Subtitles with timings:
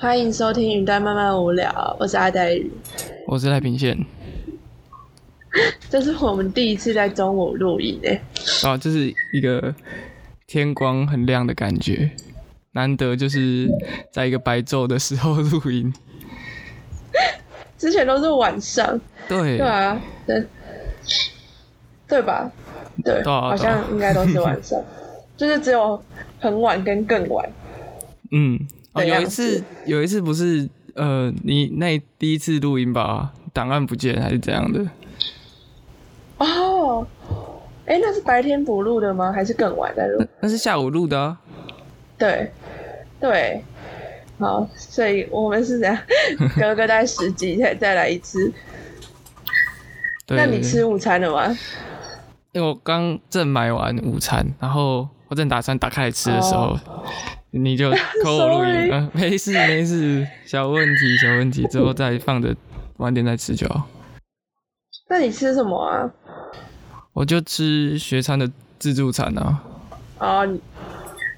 [0.00, 2.70] 欢迎收听《云端慢慢无聊》，我是阿呆鱼，
[3.26, 3.94] 我是赖平线。
[5.90, 8.18] 这是我们第一次在中午录音诶。
[8.64, 9.74] 啊，这是一个
[10.46, 12.10] 天光很亮的感觉，
[12.72, 13.68] 难得就是
[14.10, 15.92] 在一个白昼的时候录音。
[17.76, 18.98] 之前都是晚上。
[19.28, 19.58] 对。
[19.58, 20.42] 对啊，对，
[22.08, 22.50] 对吧？
[23.04, 24.82] 对，好像应该都是晚上，
[25.36, 26.02] 就是只有
[26.38, 27.46] 很晚跟更晚。
[28.30, 28.58] 嗯，
[28.92, 34.84] 哦，有一次，有一次不是呃，你那第一次录音吧，档案不见还是怎样的？
[36.38, 37.06] 哦，
[37.86, 39.32] 哎，那是白天补录的吗？
[39.32, 40.24] 还是更晚再录？
[40.40, 41.36] 那是下午录的。
[42.18, 42.52] 对，
[43.20, 43.62] 对，
[44.38, 45.96] 好，所以我们是这样，
[46.58, 48.52] 隔个大概十集再再来一次。
[50.28, 51.56] 那你吃午餐了吗？
[52.52, 56.76] 因为我刚正买完午餐，然后我正打算打开来吃的时候，
[57.52, 57.90] 你就
[58.24, 58.92] 扣我录音。
[58.92, 62.54] 啊，没事没事，小问题小问题，之后再放着
[62.98, 63.86] 晚点再吃就好。
[65.08, 66.10] 那你吃什么啊？
[67.12, 69.62] 我就吃学餐的自助餐啊。
[70.18, 70.60] 哦，你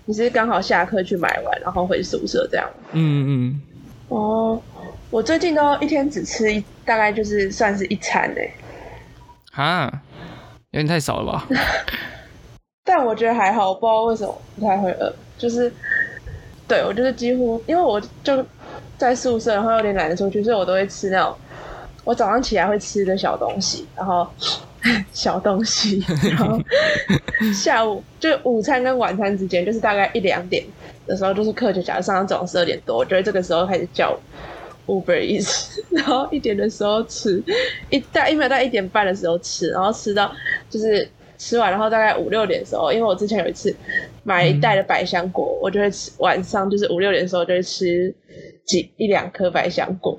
[0.04, 2.68] 你是刚好下课去买完，然后回宿舍这样？
[2.92, 3.62] 嗯嗯。
[4.08, 4.62] 哦，
[5.10, 8.52] 我最近都一天只吃一，大概就是算是一餐诶。
[9.52, 9.90] 哈，
[10.72, 11.48] 有点太少了吧？
[12.84, 15.14] 但我觉得还好，我不知道为什么不太会饿。
[15.38, 15.72] 就是，
[16.72, 18.42] 对我就是几乎，因为我就
[18.96, 21.36] 在宿舍，然后有点懒得出去，所以我都会吃那种。
[22.02, 24.26] 我早上起来会吃的小东西，然后
[25.12, 26.58] 小东西，然后
[27.52, 30.64] 下午就午餐跟晚餐之间，就是大概一两点
[31.06, 34.18] 的时候，就是课就假如上到早上十二点多，我觉得这个时候开始叫。
[34.84, 37.40] Uber Eats， 然后一点的时候吃，
[37.88, 40.30] 一大一秒到一点半的时候吃，然后吃到
[40.68, 41.08] 就是
[41.42, 43.74] 吃完，然后大概五六点的时候，因为我之前有一次
[44.22, 48.14] 买一袋的百香果，我就会吃晚上就是五六点的时候就会吃
[48.64, 50.16] 几一两颗百香果，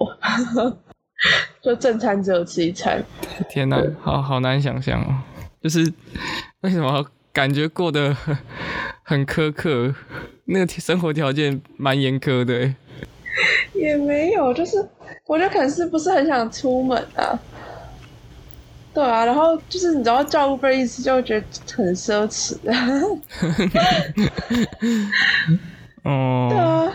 [1.64, 3.02] 就正餐只有吃一餐。
[3.48, 5.16] 天哪，好好难想象哦，
[5.62, 5.80] 就是
[6.60, 8.38] 为什么感觉过得很
[9.04, 9.95] 很苛刻，
[10.44, 12.73] 那个生活条件蛮严苛的。
[13.73, 14.78] 也没有，就是
[15.26, 17.39] 我觉得可能是不是很想出门啊，
[18.95, 21.45] 对啊，然后就是你知道叫 Uber 意思就觉得
[21.76, 22.55] 很奢侈，
[26.04, 26.93] 哦， 对啊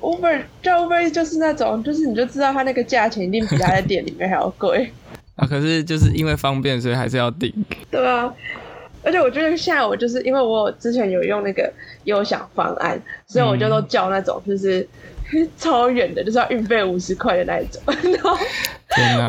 [0.00, 4.92] ，Uber 叫 Uber 就是那种，就是你就知道他那个价钱一定比他在店里面还要贵。
[5.34, 7.52] 啊，可是就是因为方便，所以还是要订，
[7.90, 8.32] 对啊。
[9.04, 11.72] 而且我觉得现在我就是因为我之前有用那个
[12.04, 14.86] 优享方案，所以我就都叫那种就是
[15.58, 18.38] 超远的，就是要运费五十块的那一种，然后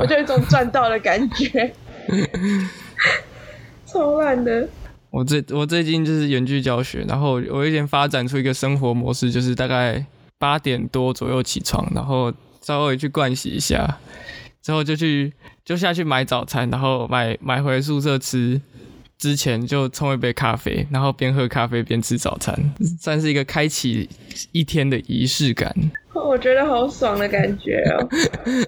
[0.01, 1.73] 我就一种赚到的感觉，
[3.85, 4.67] 超烂的。
[5.09, 10.05] 我最我最近就是远距教学，然后我有点发展出一个生活模式，就是大概
[10.37, 13.99] 八点多左右起床，然后稍微去盥洗一下，
[14.61, 15.31] 之后就去
[15.63, 18.61] 就下去买早餐，然后买买回宿舍吃。
[19.15, 24.09] 之前就冲一杯咖啡，然后边喝咖啡边吃早餐，算是一个开启
[24.51, 25.73] 一天的仪式感。
[26.13, 28.09] 我觉得好爽的感觉哦，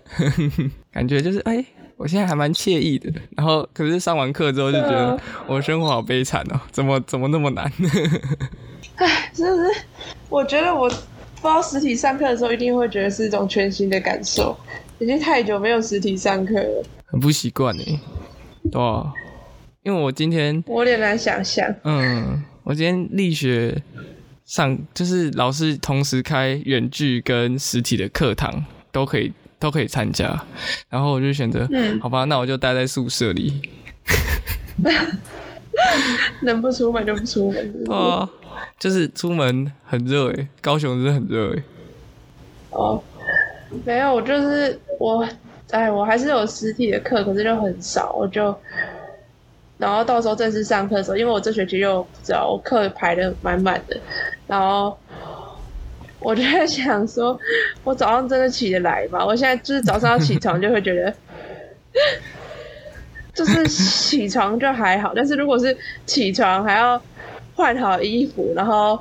[0.95, 1.63] 感觉就是哎，
[1.97, 3.11] 我现在还蛮惬意的。
[3.35, 7.69] 然后可是上完课之后就觉得我生活好悲惨哦，怎么怎么那么难？
[8.95, 9.81] 哎，真的是，
[10.29, 10.95] 我觉得我不
[11.41, 14.57] 知道实体上课的时候一定会觉得是一种全新的感受。
[14.99, 17.99] 已经太久没有实体上课了，很不习惯哎，
[18.71, 19.11] 对啊。
[19.83, 21.75] 因为我今天我有点难想象。
[21.83, 23.83] 嗯，我今天力学
[24.45, 29.33] 上就是老师同时开远距跟实体的课堂都可以
[29.65, 30.39] 都可以参加，
[30.89, 33.59] 然后我就选择，嗯，好吧，那我就待在宿舍里。
[36.43, 37.73] 能不出门就不出门。
[37.89, 38.29] 啊，
[38.77, 41.63] 就是出门很热诶，高雄是很热诶。
[42.69, 43.01] 哦，
[43.83, 45.27] 没有，我就是我，
[45.71, 48.55] 哎，我还是有实体的课，可是就很少，我就。
[49.79, 53.99] 然后到时候正式上课的时候，因为我这学期又知道我课排的满满的，
[54.45, 54.95] 然后
[56.25, 57.39] 我就在想说，
[57.83, 59.23] 我早上真的起得来吗？
[59.23, 61.13] 我现在就是早上要起床就会觉得，
[63.33, 67.01] 就是起床就还好，但是如果是起床还要
[67.53, 68.99] 换好衣服，然后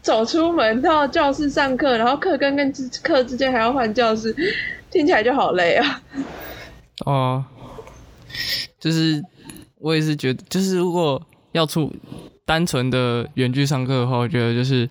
[0.00, 2.72] 走出门到教室上课，然后课跟跟
[3.02, 4.34] 课之间还要换教室，
[4.90, 6.02] 听起来就好累啊。
[7.04, 7.44] 哦，
[8.80, 9.22] 就是。
[9.78, 11.22] 我也是觉得，就是如果
[11.52, 11.92] 要出
[12.46, 14.88] 单纯的远距上课的话，我觉得就是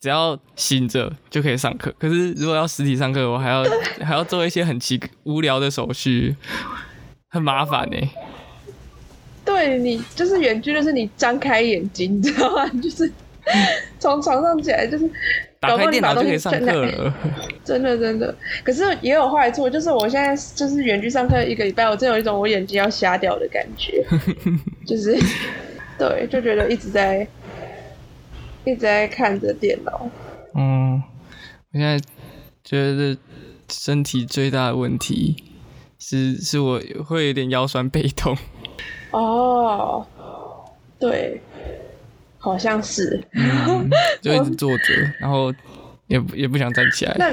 [0.00, 1.94] 只要醒着就可以上课。
[1.98, 3.64] 可是如果要实体上课，我还要
[4.04, 6.36] 还要做一些很奇无聊的手续，
[7.28, 7.96] 很麻烦呢。
[9.44, 12.66] 对你就是远距，就是你张开眼睛，你知道吗？
[12.82, 13.10] 就是
[13.98, 15.08] 从床上起来就是
[15.60, 17.14] 打开电脑就可以上课了。
[17.64, 18.34] 真的真的，
[18.64, 24.04] 可是也有坏处，就是我现在就是远距上课一个礼拜，我真有一种我眼睛要瞎掉的感觉，
[24.84, 25.16] 就是
[25.96, 27.26] 对，就觉得一直在
[28.66, 30.10] 一直在看着电脑。
[30.54, 31.02] 嗯，
[31.72, 31.98] 我现在
[32.64, 33.16] 觉得
[33.70, 35.44] 身体最大的问题
[35.98, 38.36] 是是我会有点腰酸背痛。
[39.12, 40.04] 哦，
[40.98, 41.40] 对，
[42.38, 43.22] 好像是，
[44.20, 44.84] 就一直坐着，
[45.20, 45.54] 然后
[46.08, 47.14] 也也不想站起来。
[47.18, 47.30] 那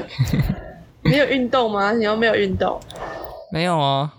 [1.10, 1.92] 你有运动吗？
[1.94, 2.80] 你又没有运动？
[3.52, 4.14] 没有啊，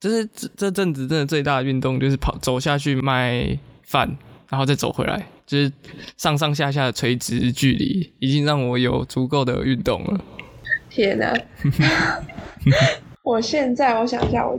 [0.00, 4.16] 就是这这阵子真的最大的运动就是跑走下去卖饭，
[4.48, 5.72] 然后再走回来，就是
[6.16, 10.20] 上上下下的垂直距离，已经让我有足够的运动了。
[10.88, 11.34] 天哪！
[13.24, 14.56] 我现在我想一下我。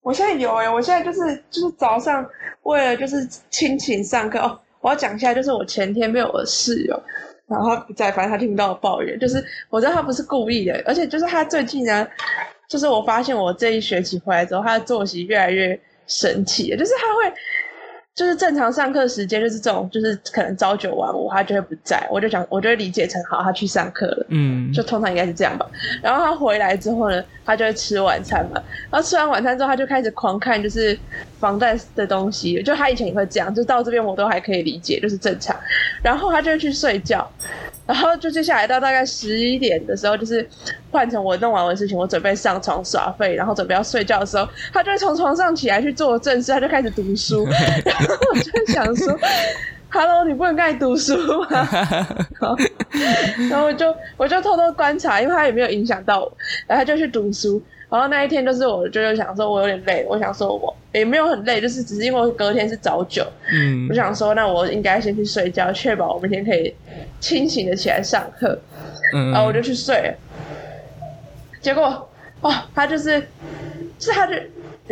[0.00, 2.26] 我现在有哎，我现在就是就是早上
[2.62, 7.02] 为了就是亲情上课哦，我要讲一下，就是我前天没有我的室友，
[7.46, 12.06] 然后在，反正他听不到我抱怨，就是我知道他不是故意的，而且就是他最近呢，
[12.66, 17.34] 就是我发现我这一学期回来之后，他的作息越来越神奇，就是他会。
[18.14, 25.66] 就是正常上课时间就是这种，就是可能朝九晚五，他就会不在，我就想，我就会理解成好，他去上课了，嗯，就通常应该是这样吧。
[26.00, 30.96] 然后他回来之后呢，他就会吃晚餐嘛，然后吃完晚餐之后，他就开始狂看就是
[31.44, 35.54] 防弹的东西，就他以前也会这样，就到这边我都还可以理解，就是正常。
[36.02, 37.30] 然后他就会去睡觉。
[37.86, 40.48] 然后就接下来到大概十一点的时候，就是
[40.90, 47.44] 换成我弄完我的事情，我准备上床耍废，然后准备要睡觉的时候，他就会从床上起来去做正事，他就开始读书。
[47.84, 49.14] 然后我就想说
[49.90, 51.68] ：“Hello，你不能开始读书吗？”
[53.50, 56.32] 然后我就我就偷偷观察，因为他也没有影响到我，
[56.66, 57.62] 然后他就去读书。
[57.94, 66.74] 然后那一天就是我就想说，我有点累，我想说我也没有很累，就是只是因为隔天是早九，嗯，我想说那我应该先去睡觉，确保我明天可以
[67.20, 68.58] 清醒的起来上课，
[69.14, 70.12] 嗯，然后我就去睡，
[71.60, 72.10] 结果
[72.40, 73.28] 哦，他就是，
[74.00, 74.34] 是他就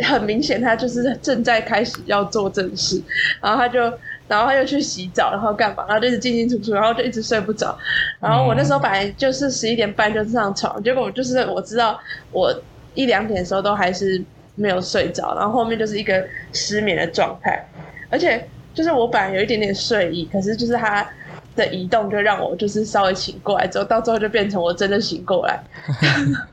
[0.05, 3.03] 很明显，他就是正在开始要做正事，
[3.41, 3.81] 然后他就，
[4.29, 7.77] 然后他又去洗澡，然后干嘛，然后就一直进进出出，然后就一直睡不着，
[8.21, 11.99] 然后我那时候本来就是十一点半就上床，结果我就是我知道
[12.31, 12.49] 我。
[12.93, 14.23] 一两点的时候都还是
[14.55, 17.65] 没有睡着，然后后面就是一个失眠的状态，
[18.09, 21.07] 而且就是我本来有一点点睡意，可是就是他
[21.55, 25.59] 的移动就让我就是稍微醒过来，之后到最后就变成我真的醒过来，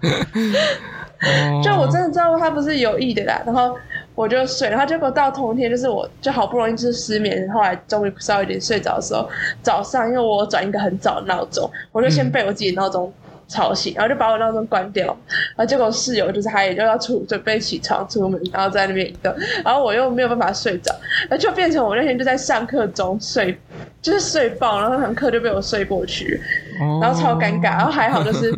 [1.62, 3.76] 就我真的知道他不是有意的啦，然后
[4.14, 9.28] 我就睡，然后结果到同一天就是我就好不容易就是失眠，后来终于稍微有点睡着的时候，
[9.62, 13.12] 早上因为我转一个很早的闹钟，我就先被我自己闹钟。
[13.50, 15.06] 吵醒，然后就把我闹钟关掉，
[15.56, 20.94] 然后结果室友就是他也就要出准备起床出门，然后在那边移动，然后我又没有办法睡着，
[21.28, 23.58] 那就变成我那天就在上课中睡，
[24.00, 26.40] 就是睡爆，然后那堂课就被我睡过去，
[27.02, 28.56] 然后超尴尬，然后还好就是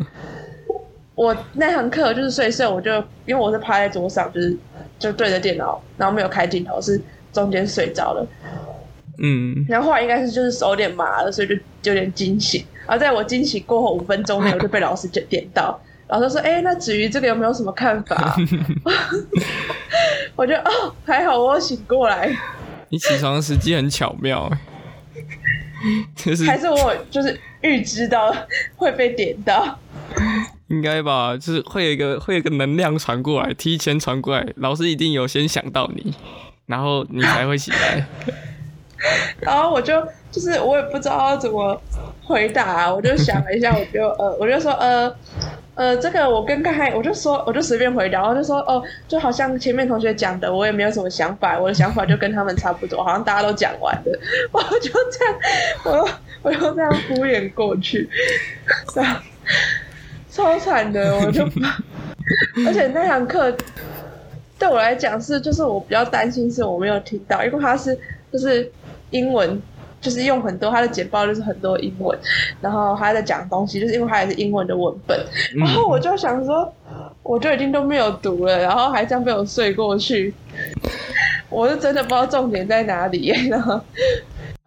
[1.17, 2.93] 我那堂课就是睡睡，我就
[3.25, 4.55] 因为我是趴在桌上，就是
[4.99, 7.01] 就对着电脑，然后没有开镜头，是
[7.33, 8.27] 中间睡着了，
[9.23, 11.55] 嗯，然后后来应该是就是手有点麻了，所以就
[11.93, 12.63] 有点惊醒。
[12.87, 18.37] 然后在我惊醒过后五分钟内，我就被老师点点到，老师说：“哎，那子瑜这个有没有什么看法？”
[20.37, 22.35] 我觉得哦，还好我醒过来。
[22.89, 24.51] 你起床的时机很巧妙，
[26.17, 28.35] 就是还是我就是预知到
[28.77, 29.79] 会被点到，
[30.69, 31.37] 应该吧？
[31.37, 36.15] 就是会有一个会有一个能量传过来，提前传过来，老师一定有先想到你，
[36.67, 38.07] 然后你才会醒来。
[39.41, 41.81] 然后我就就是我也不知道怎么。
[42.25, 45.13] 回答，我就想了一下，我就呃，我就说呃
[45.75, 54.19] 呃，这个我跟刚才我就说，我就随便回答，我就说哦，就好像前面同学讲的，我也没有什么想法，我的想法就跟他们差不多，好像大家都讲完了，
[54.53, 55.35] 我就这样，
[55.85, 56.09] 我
[56.43, 58.09] 我就这样敷衍过去，
[60.31, 61.45] 超惨的，我就，
[62.67, 63.55] 而且那堂课
[64.61, 67.99] 对我来讲是，就是我比较担心是我没有听到，因为他是
[68.33, 68.71] 就是
[69.11, 69.61] 英文。
[70.03, 72.19] 就是用很多他的简报，就是很多英文，
[72.61, 75.19] 然后他在讲东西，就是因为他也是英文的文本，
[75.57, 76.71] 然后我就想说，
[77.23, 80.35] 我就已经都没有读了，然后还这样被我睡过去，
[81.49, 83.81] 我是真的不知道重点在哪里，然后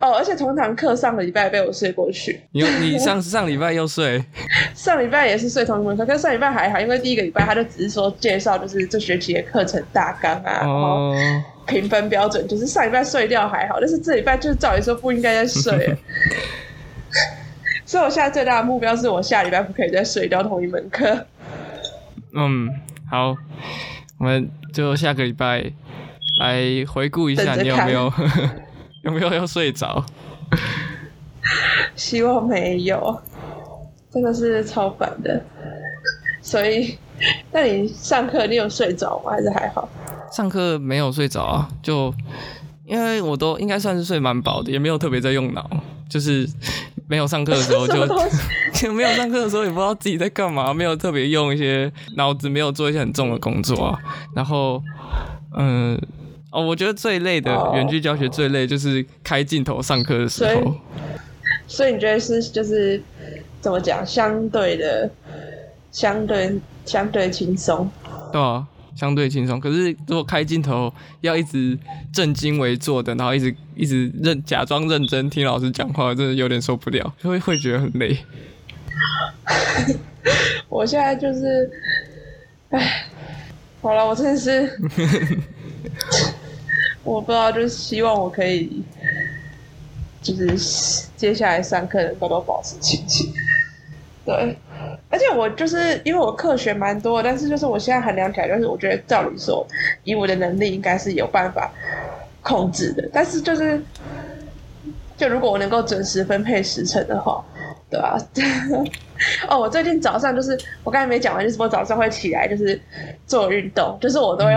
[0.05, 4.23] 哦，而且同堂课上个礼拜被我睡过去，你你上上礼拜又睡，
[4.75, 11.13] 上礼拜也是睡同一门课，但上礼拜还好，因为第一个礼拜他就只是说介绍，就是这学期的课程大纲啊，然后。
[11.67, 15.97] 评分标准就是上礼拜睡掉还好，但是这礼拜就是照理说不应该再睡，
[17.83, 21.25] 所以我现在最大的目标是我下礼拜不可以再睡掉同一门课。
[22.35, 22.69] 嗯，
[23.09, 23.35] 好，
[24.19, 25.63] 我们就下个礼拜
[26.39, 28.13] 来回顾一下，你有没有
[29.05, 30.03] 有没有要睡着？
[31.95, 33.17] 希望没有，
[34.11, 35.41] 真的是超烦的。
[36.41, 36.97] 所以，
[37.51, 39.31] 那你上课你有睡着吗？
[39.31, 39.87] 还是还好？
[40.31, 42.13] 上课没有睡着啊，就
[42.85, 45.69] 因为我都应该算是睡蛮饱的，也没有特别在用脑，
[46.09, 46.47] 就是
[47.07, 47.93] 没有上课的时候就
[48.91, 53.99] 没有上课的时候也不知道自己在干嘛，没有特别用一些脑子，没有做一些很重的工作啊。
[54.35, 54.81] 然后，
[55.57, 55.99] 嗯，
[56.55, 60.73] 哦，我觉得最累的远距教学最累就是开镜头上课的时候。
[61.67, 63.01] 所以你觉得是就是
[63.59, 64.05] 怎么讲？
[64.05, 65.09] 相对的，
[65.91, 67.89] 相对相对轻松，
[68.31, 69.59] 对啊，相对轻松。
[69.59, 71.77] 可是如果开镜头要一直
[72.13, 78.17] 正襟危坐的，然后一直一直认假装认真听老师讲话，真的有点受不了，会会觉得很累。
[80.69, 81.69] 我现在就是，
[82.69, 83.07] 唉，
[83.81, 84.79] 好了，我真的是
[87.05, 88.83] 我不知道，就是希望我可以。
[90.21, 93.31] 就是接下来上课能够都保持清醒，
[94.25, 94.57] 对，
[95.07, 99.63] 而且我就是因为我课学蛮多，但是就是我现在衡量起来，就是我觉得照理说，
[100.03, 101.71] 以我的能力应该是有办法
[102.41, 103.79] 控制的，但是就是，
[105.15, 107.45] 就如果我能够准时分配时辰的话，
[107.91, 108.17] 对吧？
[109.47, 112.81] 哦，我最近早上就是我刚才没讲完，就是我早上会起来就是
[113.27, 114.51] 做运动，就是我都会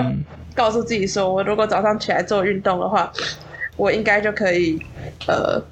[0.59, 3.13] 告诉自己说，我如果早上起来做运动的话。
[3.79, 4.77] 我应该就可以，
[5.29, 5.63] 呃，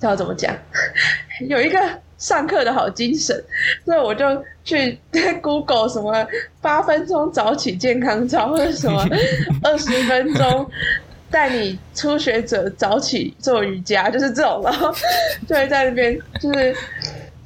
[0.00, 0.56] 要怎么讲？
[1.46, 1.78] 有一个
[2.16, 3.36] 上课的好精神，
[3.84, 4.24] 所以我就
[4.64, 4.98] 去
[5.42, 6.26] Google 什么
[6.62, 9.06] 八分钟早起健康操，或者什么
[9.62, 10.70] 二十分钟
[11.30, 14.90] 带你初学者早起做瑜伽，就是这种，然后
[15.46, 16.74] 就会在那边就是。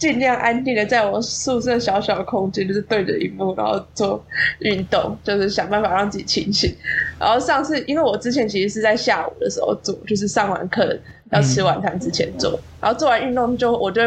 [0.04, 4.23] 尽量安静的在我宿舍小小的空间，就是对着荧幕，然后做
[4.58, 6.70] 运动，就是想办法让自己清醒。
[7.18, 10.94] 然后上次，因为我之前其实是在下午的时候做，就是上完课
[11.30, 14.02] 要吃晚餐之前做，然后做完运动就我就。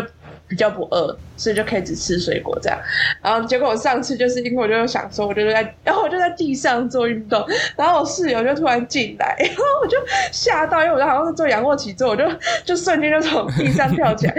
[0.47, 2.79] 比较不饿，所以就可以只吃水果这样。
[3.21, 9.97] 然后结果我上次就是因为我就想说，我就在，然后我就在地上做运动，然后我室友就突然进来，然后我就
[10.31, 12.23] 吓到，因为我好像是做仰卧起坐，我就
[12.63, 14.35] 就瞬间就从地上跳起来。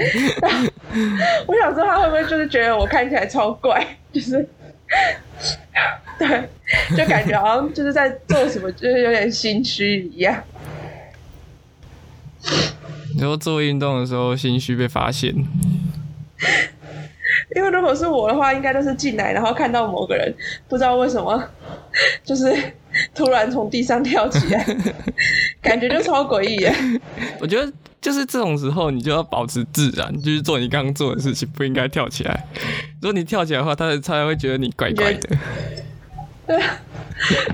[1.46, 4.48] 我想说他会不会就是觉得我看起来超怪，就是
[6.18, 6.48] 对，
[6.96, 10.42] 就感觉好像就是在做什么，就是有点心虚一样。
[13.14, 15.34] 你说做运动的时候心虚被发现，
[17.54, 20.32] 因为如果是我的话，应该都是进来然后看到某个人，
[20.68, 21.42] 不知道为什么，
[22.24, 22.54] 就是
[23.14, 24.64] 突然从地上跳起来，
[25.60, 26.74] 感觉就超诡异耶。
[27.40, 32.44] 我觉得就是这种时候，你就要保持自然，就是做你刚刚做的事情，不应该跳起来。
[33.02, 35.36] 如果你跳起来的话，他他才会觉得你怪怪的。
[36.46, 36.58] 对，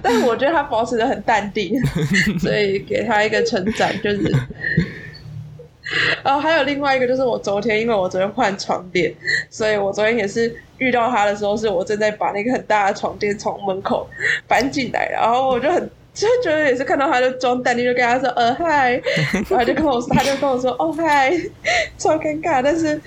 [0.00, 1.74] 但是我觉得他保持的很淡定，
[2.38, 4.32] 所以给他一个称赞，就是。
[6.24, 9.14] 然后还有另外一个，就是我昨天，因为我昨天换床垫，
[9.50, 14.08] 所以我昨天也是遇到他的时候，是我正在把那个很大的床垫从门口
[14.48, 18.92] 搬进来，然后我就很就觉得也是看到他就装淡定，就跟他说呃嗨，
[19.50, 21.30] 然后就跟我说他就跟我说哦嗨，
[21.98, 22.98] 超尴尬，但是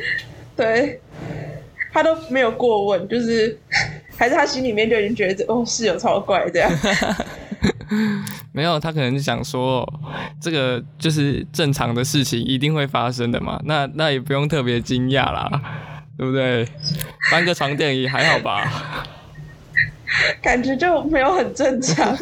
[0.55, 1.01] 对
[1.91, 3.57] 他都没有过问，就是
[4.15, 6.69] 还是他心里面就已经觉得哦室友超怪这样。
[8.51, 9.88] 没有，他可能就想说，
[10.41, 13.62] 这个就是正常的事情，一定会发生的嘛。
[13.65, 15.50] 那那也不用特别惊讶啦，
[16.17, 16.67] 对不对？
[17.32, 19.06] 搬个床垫也还好吧。
[20.41, 22.15] 感觉就没有很正常。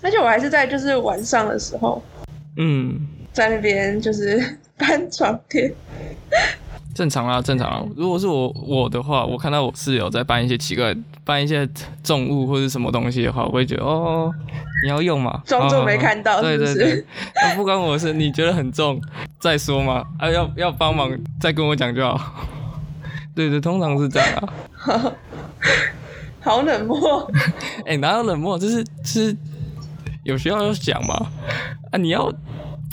[0.00, 2.02] 而且我还是在就是晚上的时候，
[2.56, 5.72] 嗯，在那边就是搬床垫。
[6.94, 7.82] 正常啦，正常啊。
[7.96, 11.68] 如果是我我的话，我看到我室友在搬一些奇怪、搬一些
[12.04, 14.32] 重物或者什么东西的话，我会觉得哦，
[14.84, 15.42] 你要用吗？
[15.44, 17.04] 装作没看到，对对对。
[17.56, 19.00] 不关我的事，你觉得很重
[19.40, 20.04] 再说嘛。
[20.18, 21.10] 啊，要要帮忙
[21.40, 22.46] 再跟我讲就好。
[23.34, 25.12] 对对，通常是这样啊。
[26.40, 27.30] 好冷漠。
[27.86, 28.58] 哎，哪有冷漠？
[28.58, 29.36] 就是是
[30.22, 31.14] 有需要要讲嘛。
[31.90, 32.32] 啊，你要。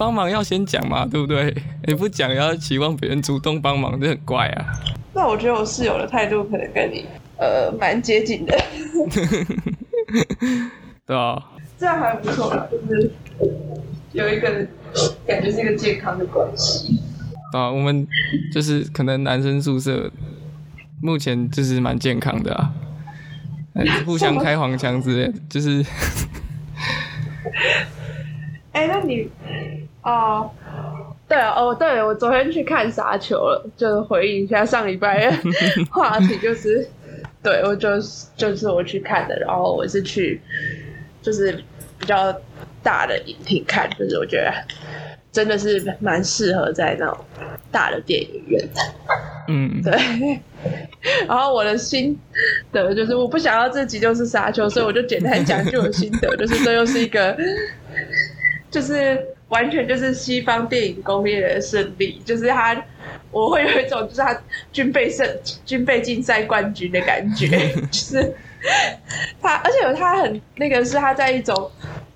[0.01, 1.55] 帮忙要先讲嘛， 对不对？
[1.85, 4.65] 你不讲，要期望别人主动帮忙，这很怪啊。
[5.13, 7.05] 那我觉得我室友的态度可能跟你
[7.37, 8.57] 呃蛮接近的，
[11.05, 11.39] 对啊，
[11.77, 13.11] 这样还不错啦，就是
[14.13, 14.65] 有一个
[15.27, 16.99] 感觉是一个健康的关系。
[17.53, 18.07] 啊，我们
[18.51, 20.09] 就是可能男生宿舍
[20.99, 22.73] 目前就是蛮健康的啊，
[24.07, 25.85] 互相开黄腔之类，就是。
[28.71, 29.29] 哎，那你？
[30.03, 30.49] 哦，
[31.27, 35.37] 对啊，哦，对，我昨天去看沙丘了，就是回应一下上礼拜的
[35.91, 36.87] 话题，就是，
[37.43, 40.41] 对我就是就是我去看的，然后我是去
[41.21, 41.51] 就是
[41.99, 42.35] 比较
[42.81, 44.51] 大的影厅看，就是我觉得
[45.31, 47.17] 真的是蛮适合在那种
[47.71, 48.67] 大的电影院。
[49.47, 50.39] 嗯， 对。
[51.27, 52.15] 然后我的心
[52.71, 57.35] 得就是，我不想要这集就是沙丘，所以我就简单讲句我的心得，就是这又是一个，
[58.69, 59.17] 就是
[59.51, 62.75] 完全就是西方电影工业的胜利，就是他，
[63.31, 64.35] 我会有一种就是他
[64.73, 65.25] 军备胜
[65.65, 67.47] 军备竞赛冠军的感觉，
[67.91, 68.33] 就是
[69.41, 71.71] 他，而且他很那个是他在一种。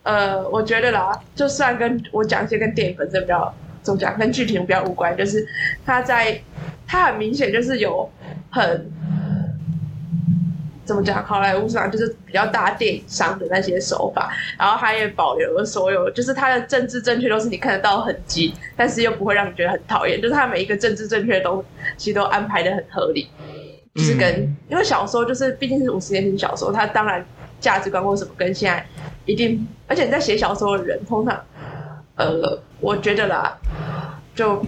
[0.06, 3.52] 呃，我觉得啦，就算跟我讲一些跟电影本身比较
[3.82, 5.44] 怎么讲，跟剧情比较无关，就是
[5.84, 6.40] 他在
[6.86, 8.08] 他很明显就是有
[8.52, 8.88] 很
[10.86, 21.64] 怎么讲，好莱坞上就是比较大电影商的那些手法，然后他也保留了所有，就是他的政治正确都是你看得到痕迹，但是又不会让你觉得很讨厌，就是他每一个政治正确的东
[21.98, 23.28] 西都安排的很合理，
[23.96, 27.26] 就是跟因为小说就是毕竟是五十年前小说，它当然
[27.60, 28.86] 价值观或什么跟现在。
[29.28, 31.44] 一定，而且你在写小说的人，通常，
[32.14, 33.58] 呃，我觉得啦，
[34.36, 34.64] 就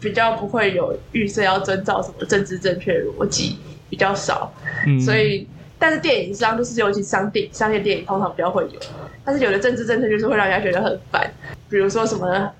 [0.00, 4.52] 比较不会有预设要遵照什么政治正确逻辑，比较少。
[4.84, 5.00] 嗯。
[5.00, 5.46] 所以，
[5.80, 8.78] 但是电影上就是尤其商电商业电影通常比较会有，
[9.24, 11.28] 但是有的政治政策就是会让人家觉得很烦。
[11.68, 12.52] 比如说什么，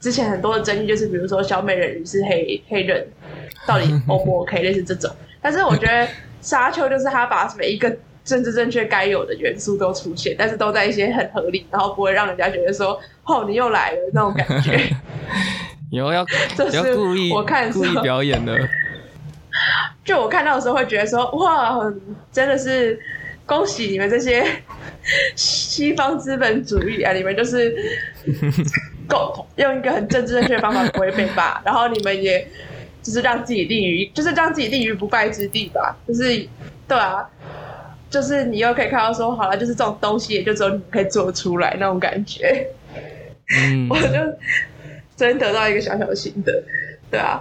[0.00, 3.06] 之前很多的争议就是，比如说小美人鱼是黑黑人，
[3.66, 4.60] 到底 O 不 OK？
[4.60, 5.10] 类似这种。
[5.40, 6.06] 但是我觉得
[6.42, 7.96] 沙丘就是他把每一个。
[8.22, 14.78] 政治正确该有的元素都出现，但是都在一些很合理，然后不会让人家觉得说“哦，你又来了”那种感觉。
[15.90, 16.24] 以后要
[16.70, 18.54] 要故意我看故意表演的。
[20.04, 21.80] 就我看到的时候会觉得说：“哇，
[22.32, 22.98] 真的是
[23.46, 24.44] 恭喜你们这些
[25.36, 27.12] 西方资本主义啊！
[27.12, 27.74] 你们就是
[29.08, 32.46] 够用一个很政治正确的方法不会被骂，然后你们也
[33.02, 35.96] 就是让自己立于就是让自己立于不败之地吧。
[36.06, 36.48] 就是
[36.86, 37.28] 对啊。”
[38.10, 42.66] 就是你又可以看到说，好了，就是这种东西，也就只有你们可以做出来那种感觉。
[43.56, 44.18] 嗯， 我就
[45.16, 46.52] 真得到一个小小的心得，
[47.08, 47.40] 对啊。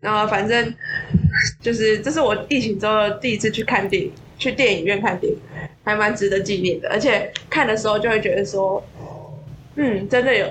[0.00, 0.74] 然后反正
[1.60, 5.38] 就是这是我疫情之后第一次去看电影，去电影院看电影，
[5.84, 6.88] 还蛮值得纪念的。
[6.90, 8.82] 而且看的时候就会觉得说，
[9.76, 10.46] 嗯，真的有，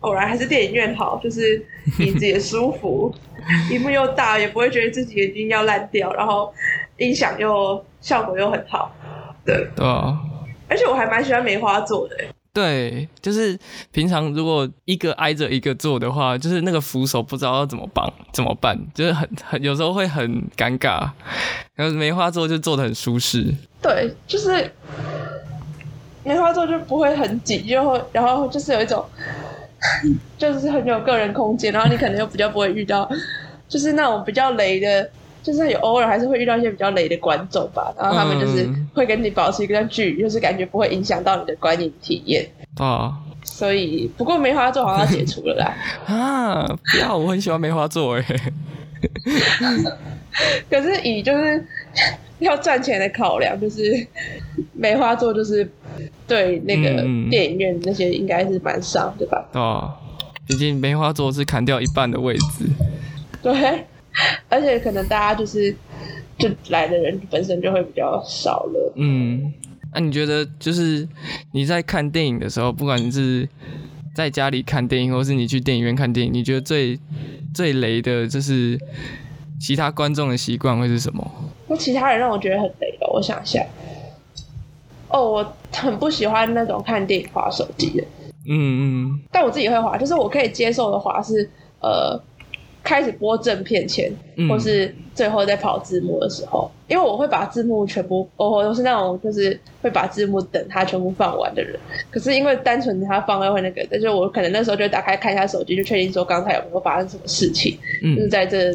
[0.00, 1.64] 偶然还是电影院好，就是
[1.98, 3.14] 椅子也舒服，
[3.68, 6.52] 屏幕又大，也不会觉得自己眼睛要烂掉，然后
[6.98, 7.84] 音响又。
[7.98, 8.94] 效果又很好，
[9.44, 10.16] 对对啊，
[10.68, 12.16] 而且我还蛮喜欢梅花座的。
[12.56, 13.58] 对，就是
[13.92, 21.06] 平常如果一个挨着一个坐的话，就是那个扶手不知道要怎么绑怎么办，就是很很有时候会很尴尬。
[21.74, 23.54] 然后梅花座就坐的很舒适。
[23.82, 24.72] 对，就是
[26.24, 29.04] 梅花座就不会很紧，就会然后就是有一种
[30.38, 33.06] 就是很有个人空间，然后你可能又比较不会遇到
[33.68, 35.10] 就是那种比较雷的。
[35.46, 42.44] 就是有偶尔还是会遇到一些比较雷的观众吧，然后他们就是会跟你保持一段距离，就是感觉不会影响到你的观影体验
[42.78, 43.16] 啊。
[43.44, 45.72] 所以不过梅花座好像要解除了啦。
[46.12, 48.24] 啊，不要，我很喜欢梅花座哎。
[50.68, 51.64] 可是以就是
[52.40, 54.04] 要赚钱的考量，就是
[54.72, 55.70] 梅花座就是
[56.26, 59.46] 对那个电影院那些应该是蛮伤，的吧？
[59.52, 59.94] 哦，
[60.44, 62.66] 毕竟梅花座是砍掉一半的位置。
[63.40, 63.84] 对。
[64.48, 65.74] 而且可能大家就是
[66.38, 68.92] 就来的人本身就会比较少了。
[68.96, 69.52] 嗯，
[69.92, 71.06] 那你觉得就是
[71.52, 73.48] 你在看电影的时候，不管是
[74.14, 76.98] 在家里看电影，或是你去电影院看电影，你觉得最
[77.54, 78.78] 最雷的就是
[79.60, 81.30] 其他观众的习惯会是什么？
[81.68, 83.62] 那其他人让我觉得很雷的，我想一下。
[85.08, 88.04] 哦，我很不喜欢那种看电影划手机的。
[88.48, 89.20] 嗯嗯。
[89.30, 91.50] 但我自己会划，就是我可以接受的滑是
[91.80, 92.18] 呃。
[92.86, 94.08] 开始播正片前，
[94.48, 101.76] 或是最后在跑字幕的时候，因为我会把字幕全部，我都是那种就是会把字幕等它全部放完的人。
[102.12, 107.76] 可是因为单纯它放会那个，但是我可能那时候就打开看一下手机，就确定说刚才有没有发生什么事情，
[108.14, 108.72] 就是在这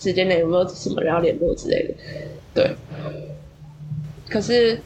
[0.00, 1.94] 时间内有没有什么人要联络之类的。
[2.54, 2.70] 对。
[4.26, 4.80] 可是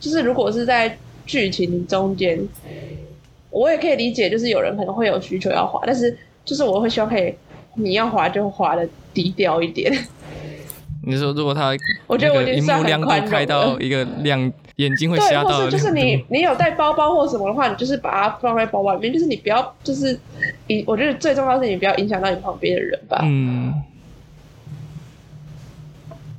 [0.00, 2.40] 就是如果是在剧情中间，
[3.50, 7.34] 我也可以理解，就是有人可能会有需求要滑，但是就是我会希望可以。
[7.74, 9.92] 你要滑就滑的低调一点。
[11.04, 11.72] 你说如果他，
[12.06, 15.62] 我觉得我已经算亮度开到一个亮，眼睛会瞎到。
[15.62, 20.16] 对，就是你你有带包包或什么的话，你就是把它放在包包里面，就是你不要就是
[20.68, 23.20] 影，我觉得最重要是你不要影响到你旁边的人吧。
[23.24, 23.74] 嗯。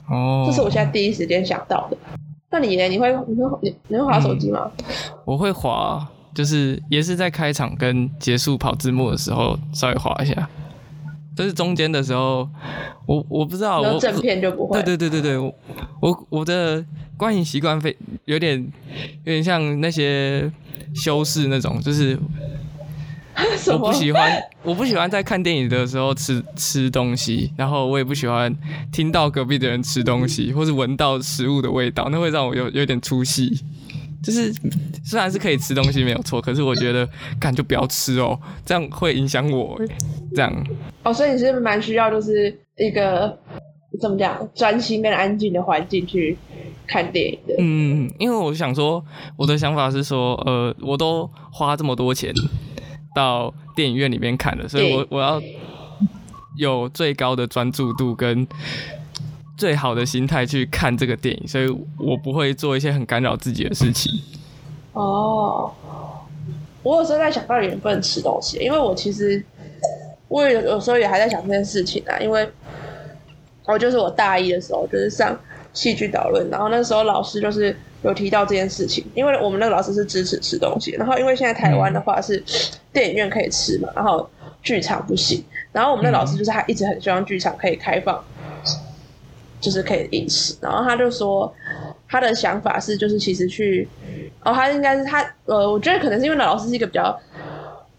[0.07, 0.45] 哦。
[0.47, 1.97] 这是我现在第一时间想到的。
[2.49, 2.83] 那你呢？
[2.87, 4.71] 你会你会你你会滑手机吗？
[5.25, 10.47] 我会滑，就是也是在开场跟结束跑字幕的时候稍微滑一下。
[11.35, 12.47] 就是中间的时候，
[13.05, 14.81] 我我不知道，我正片就不会。
[14.83, 15.53] 对对对对对，
[16.01, 16.83] 我我的
[17.17, 18.59] 观影习惯非有点
[19.23, 20.51] 有点像那些
[20.95, 22.17] 修饰那种，就是
[23.71, 28.55] 我不喜欢，我不喜欢在看电影的时候吃吃东西，然后我也不喜欢
[28.91, 33.63] 听到隔壁的人吃东西，或是闻到食物的味道，那会让我有有点出戏。
[34.21, 34.53] 就是
[35.03, 37.05] 虽然是可以吃东西没有错，可是我觉得，
[37.37, 39.77] 干就不要吃哦，这样会影响我。
[40.35, 40.67] 这样
[41.03, 43.37] 哦，所以你是蛮需要就是一个
[44.01, 46.37] 怎么讲，专心跟安静的环境去
[46.87, 47.55] 看电影的。
[47.59, 49.03] 嗯，因为我想说，
[49.37, 52.33] 我的想法是说，呃，我都花这么多钱
[53.15, 55.41] 到电影院里面看了，所以我我要
[56.57, 58.47] 有最高的专注度跟。
[59.55, 61.69] 最好的心态去看这个电影，所以
[61.99, 64.11] 我不会做一些很干扰自己的事情。
[64.93, 65.71] 哦，
[66.81, 69.41] 我有时候在想到底能不能吃东西，因为我其实
[70.33, 72.17] 我有有时候也还在想这件事情啊。
[72.19, 72.49] 因为
[73.65, 75.37] 我就是我大一的时候就是上
[75.73, 82.43] 戏剧导论，然后那时候老师就是有提到这件事情，因为我们那个老师是支持吃东西，然后因为现在台湾的话是
[82.91, 84.29] 电影院可以吃嘛，然后
[84.61, 88.23] 剧场不行，然后我们的老师就是他一直很希望剧场可以开放。
[89.63, 91.49] 就是可以饮食，然后他就说
[92.09, 93.87] 他的想法是，就是其实去，
[94.43, 97.17] 哦，他应该是他，呃，我觉得可能是因为老师是一个比较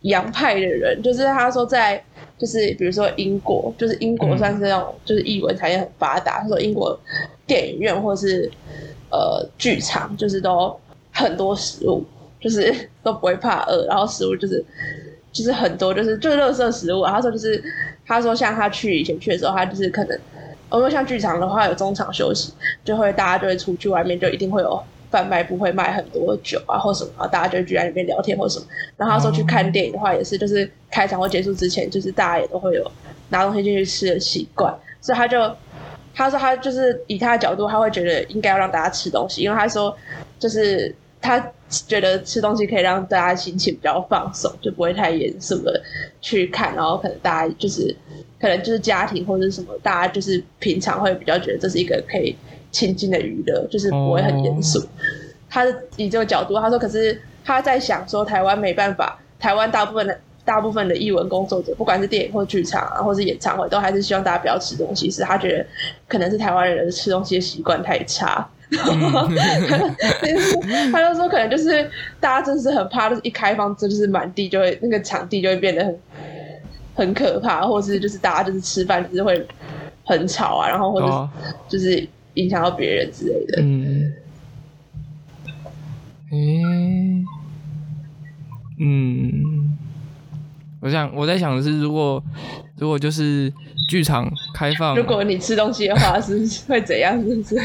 [0.02, 2.04] 洋派的人，就是他说在，
[2.38, 6.98] 就是比如说英国，就是英国算是那种就是译文产业很发达，他说英国
[7.46, 8.50] 电影院或是
[9.10, 10.78] 呃剧场就是都
[11.12, 12.04] 很多食物，
[12.40, 14.64] 就是 都不会怕饿，然后食物就是
[15.32, 17.62] 就是很多，就是就是垃圾食物，他说就是
[18.04, 20.20] 他说像他去以前去的时候，他就是可能。
[20.72, 28.66] 因为像剧场的话，有中场休息，就会大家就会出去外面，就一定会有贩卖，不会卖很多酒啊或什么，大家就聚在里面聊天或什么。
[28.96, 32.90] 然后他说去看电影的话，也是就是开场或结束之前，就是大家也都会有
[33.28, 34.76] 拿东西进去吃的习惯。
[35.00, 35.38] 所以他就
[36.12, 39.96] 他说他就是以他的角度，他会觉得应该要让大家吃东西，因为他说
[40.40, 45.80] 就是他觉得吃东西可以让大家心情比较放松，就不会太严肃的
[46.20, 47.94] 去看，然后可能大家就是。
[48.40, 52.36] 可能就是家庭或者什么，大家就是平常会比较觉得这是一个可以
[52.74, 54.84] 亲近的娱乐，就是不会很严肃。
[55.48, 65.08] 他是以这个角度，他说，可是他在想说，台湾没办法，台湾大部分的大部分的译文工作者，不管是电影或剧场啊，或是演唱会，都还是希望大家不要吃东西。
[65.08, 65.64] 是他觉得
[66.08, 68.44] 可能是台湾人吃东西的习惯太差，
[70.92, 75.98] 他就说可能就是大家真是很怕，就是一开放，这就是满地就会那个场地就会变得很。
[76.96, 79.44] 很可怕，或是就是大家就是吃饭就是会
[80.04, 81.28] 很吵啊，然后或者
[81.68, 83.62] 就是影响到别人之类的。
[83.62, 84.12] 嗯，
[86.30, 87.24] 诶，
[88.78, 89.76] 嗯，
[90.80, 92.22] 我想我在想的是，如果
[92.76, 93.52] 如果就是
[93.88, 97.16] 剧场开放，如果你吃东西的话，是会怎样？
[97.22, 97.56] 是不是？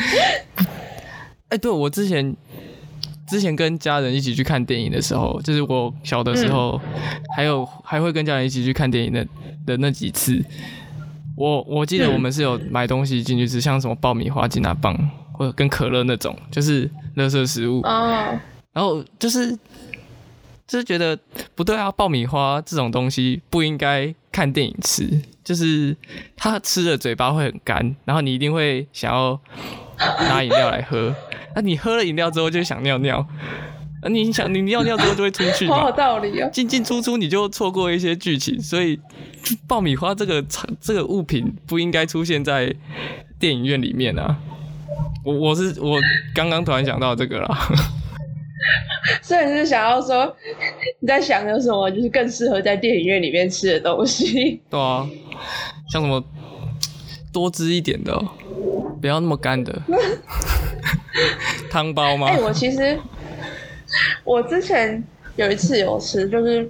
[1.50, 2.36] 哎，对我之前。
[3.28, 6.82] 之前跟家人一起去看电影的时候，就是我小的时候，
[7.36, 9.24] 还有还会跟家人一起去看电影的
[9.68, 10.44] 的那几次，
[11.40, 14.94] 我我记得我们是有买东西进去吃，像什么爆米花、金拿棒
[15.32, 17.80] 或者跟可乐那种，就是垃圾食物。
[17.84, 18.38] 哦。
[18.74, 19.58] 然后就是
[20.68, 21.18] 就是觉得
[21.56, 25.10] 不对啊，爆米花这种东西不应该看电影吃，
[25.42, 25.96] 就是
[26.36, 29.40] 它吃的嘴巴会很干，然后你一定会想要
[29.98, 31.16] 拿饮料来喝。
[31.56, 33.26] 那你喝了饮料之后就想尿尿，
[34.02, 36.50] 啊，你想你尿尿之后就会出去， 好有道理啊！
[36.50, 39.00] 进进出出你就错过一些剧情，所以
[39.68, 40.44] 爆米花这个
[40.80, 42.74] 这个物品不应该出现在
[43.38, 44.38] 电影院里面啊！
[45.26, 46.00] 我我是我
[46.34, 47.68] 刚刚突然想到这个啦，
[49.22, 50.34] 所以是想要说
[51.02, 54.62] 你在想有什么就是更适合在电影院里面吃的东西？
[54.72, 55.06] 对啊，
[55.92, 56.24] 像什么
[57.34, 58.18] 多汁一点的，
[59.02, 59.82] 不要那么干的。
[61.70, 62.28] 汤包吗？
[62.28, 62.98] 哎，我其实
[64.24, 65.04] 我之前
[65.36, 66.70] 有一次有吃，就是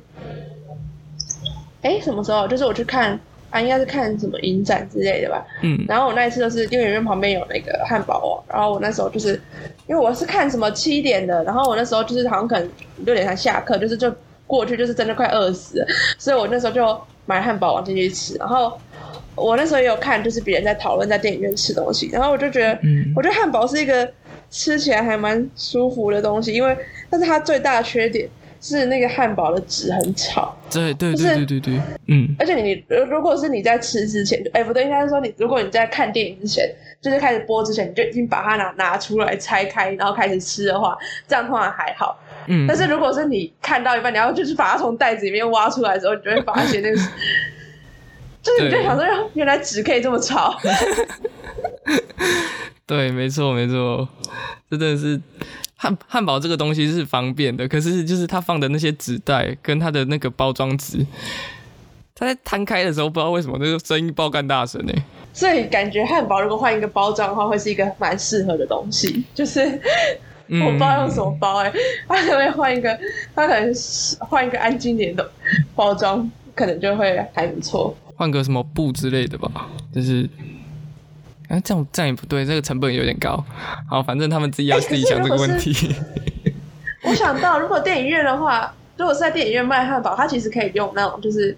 [1.81, 2.47] 哎什么时候？
[2.47, 5.45] 就是我去看啊，应该是看什么影展之类的吧。
[5.61, 5.85] 嗯。
[5.87, 9.41] 然后我那一次就是电影院旁边有那个汉堡王，然后我那时候就是
[9.87, 12.69] 因为我是看什么七点的，然后我那时候就是好像可能
[13.05, 14.13] 六点才下课，就是就
[14.45, 18.79] 过去就是真的快饿死了，所以我那时候就买汉堡王进去吃，然后。
[19.35, 22.77] 我那时候也有看，就是别人在讨论在电影院吃东西，然后我就觉得，
[23.15, 24.11] 我觉得汉堡是一个
[24.49, 26.77] 吃起来还蛮舒服的东西，因为
[27.09, 28.29] 但是它最大的缺点
[28.61, 30.55] 是那个汉堡的纸很吵。
[30.69, 32.35] 对对对对对对，嗯。
[32.39, 36.69] 而且你如果是你在吃之前，哎不对，应该是说你如果你在看电影之前，
[37.01, 42.19] 就是开始播之前，你就已经把它拿拿出来拆开，然后开始吃的话，这样通常还好。
[42.47, 42.65] 嗯。
[42.67, 46.97] 但是如果是你看到一半，你要就是把它从袋子里面挖出来的时候，你就会发现那个。
[48.41, 50.57] 就是你就想说，原来纸可以这么吵。
[52.89, 54.09] 对，没错，没错，
[54.67, 55.21] 真的是
[55.75, 61.05] 汉汉堡这个东西是方便的，可是就是它放的那些纸袋跟它的那个包装纸，
[62.15, 64.93] 它在摊开的时候不知道为什么那个声音爆干大声呢、
[65.31, 69.23] 所以感觉汉堡如果换一个包装的话，会是一个蛮适合的东西。
[69.35, 69.79] 就是
[70.47, 71.71] 嗯我不知道用什么包哎、
[72.07, 72.99] 他可能会换一个，
[73.35, 75.31] 他可能是换一个安静点的
[75.75, 77.95] 包装，可能就会还不错。
[78.15, 80.27] 换个什么布之类的吧，就是。
[81.49, 83.43] 啊，这样这样也不对，这个成本有点高。
[83.89, 85.93] 好，反正他们自己要哎自己想这个问题。
[87.03, 91.57] 我想到，如果电影院的话，如果是在电影院卖汉堡，它其实可以用那种就是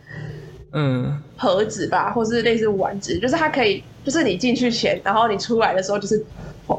[0.72, 6.24] 嗯，盒子吧，或是类似丸子，就是它可以，就是你进去前，然后你出来的时候就是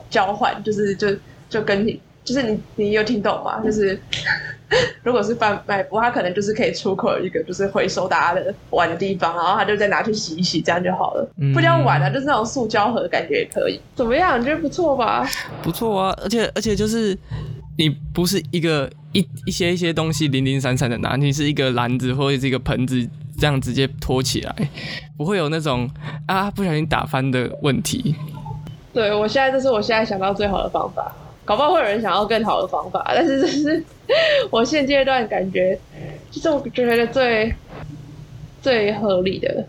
[0.08, 1.14] 交换，就是就
[1.50, 3.60] 就跟你，就是你你有听懂吗？
[3.64, 3.98] 就是
[5.02, 11.28] 如果是贩卖部，他可能就是可以出口一个就是回收大家的碗的地方，然后他就再拿去洗一洗，这样就好了。
[11.36, 13.78] 嗯不叫碗啊，就是那种塑胶盒，感觉也可以。
[13.94, 14.40] 怎么样？
[14.40, 15.28] 你觉得不错吧？
[15.62, 17.16] 不错啊，而且而且就是
[17.76, 23.06] 你不是一个一一些一些东西零零散散的拿，你是一个篮子或者是一个盆子
[23.38, 24.54] 这样直接托起来，
[25.18, 25.90] 不会有那种
[26.26, 28.14] 啊不小心打翻的问题。
[28.94, 31.14] 对我现在这是我现在想到最好的方法，
[31.52, 33.84] 搞不好会有人想要更好的方法，但是这是
[34.50, 35.78] 我现阶段感觉，
[36.30, 37.54] 就是我觉得最
[38.62, 39.66] 最合理的。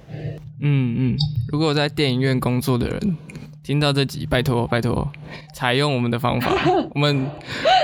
[0.61, 1.17] 嗯嗯，
[1.51, 3.17] 如果在电影院工作的人
[3.61, 5.05] 听到这集，拜托拜托，
[5.53, 6.53] 采用我们的方法。
[6.95, 7.29] 我们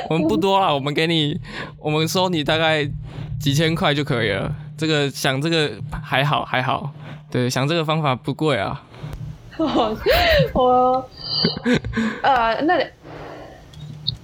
[0.10, 1.38] 我们不多了，我们给你，
[1.78, 2.90] 我们收你大概
[3.38, 4.56] 几千块就可以了。
[4.78, 6.94] 这个想这个还好还好，
[7.30, 8.82] 对，想这个方法不贵啊。
[9.60, 9.98] 我
[10.54, 11.10] 我
[12.24, 12.82] 呃，那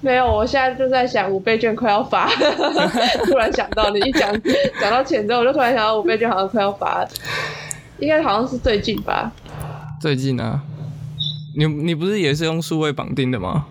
[0.06, 2.30] 没有，我现在就在想五倍券快要发，
[3.26, 4.32] 突然想到你一讲
[4.80, 7.10] 讲到钱之后，我就突然想到五倍券好像快要发了，
[7.98, 9.32] 应该好像是最近吧。
[10.00, 10.62] 最近啊，
[11.58, 13.66] 你你不是也是用数位绑定的吗？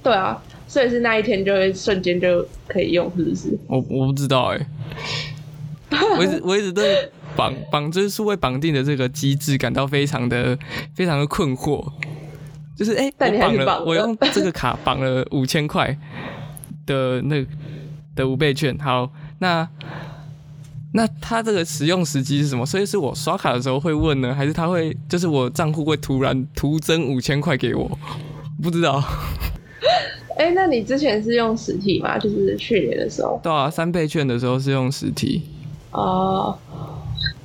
[0.00, 3.58] 对啊，所以是那一天就会瞬间就可以用，是不是？
[3.66, 4.66] 我我不知道哎、
[6.16, 10.56] 我一直我一直对绑绑就是数位绑定的这个机制感到非常的
[10.94, 11.84] 非常的困惑，
[12.76, 15.96] 就是哎、但你我绑了，还绑了我用这个卡绑了五千块
[16.86, 17.46] 的那
[18.14, 19.68] 的五倍券，好，那
[20.92, 22.64] 那它这个使用时机是什么？
[22.64, 27.98] 所以是我刷卡的时候会问呢，还是他会就是我账户会突然徒增五千块给我？
[28.62, 29.02] 不知道，
[30.38, 32.16] 哎、那你之前是用实体吗？
[32.18, 33.40] 就是去年的时候。
[33.42, 35.42] 对啊，三倍券的时候是用实体，
[35.90, 36.56] 哦，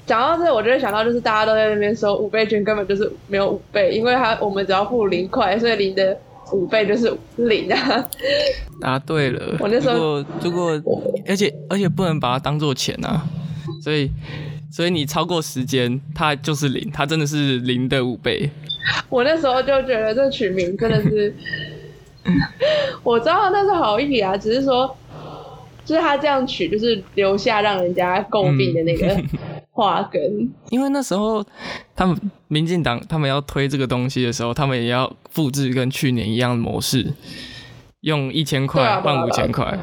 [0.09, 6.17] 讲到这，我就会想到，就是大家都在那边说五倍券根本就是没有五倍，因为它我们只要付零块，所以零的
[6.51, 8.09] 五倍就是零啊。
[8.81, 9.55] 答对了。
[9.59, 13.23] 我那时候如果如果，而且而且不能把它当做钱啊，
[13.83, 14.09] 所以
[14.71, 18.49] 所以你超过时间，它就是零，它真的是零的五倍。
[19.09, 21.31] 我那时候就觉得这取名真的是，
[23.03, 24.97] 我知道那是好意啊，只是说，
[25.85, 29.15] 就是他这样取，就是留下让人家诟病的那个
[29.79, 30.21] 话根。
[30.69, 31.43] 因为那时候
[31.95, 37.13] 他们民进党他们要推这个东西的时候，他们也要复制跟去年一样的模式，
[38.01, 39.79] 用一千对块换五千块。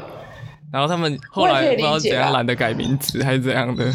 [0.69, 3.91] 然后他们后来不知道怎样懒得改名字还是怎样的，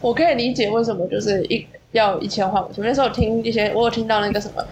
[0.00, 2.82] 我可以理解为什么就是一要一千换五千。
[2.82, 4.64] 那时候听一些，我有听到那个什么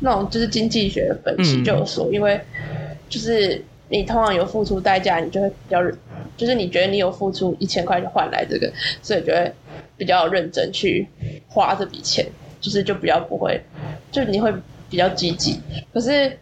[0.00, 2.40] 那种就是经济学的分析嗯就有说，因为
[3.10, 5.96] 就是你通常有付出代价，你就会比较认，
[6.38, 8.72] 就是你觉得你有付出一千块就换来这个，
[9.02, 9.52] 所以就会
[9.98, 11.06] 比较认真去
[11.48, 12.24] 花这笔钱，
[12.60, 13.60] 就是就比较不会，
[14.10, 14.50] 就你会
[14.88, 15.58] 比较积极。
[15.92, 16.38] 可是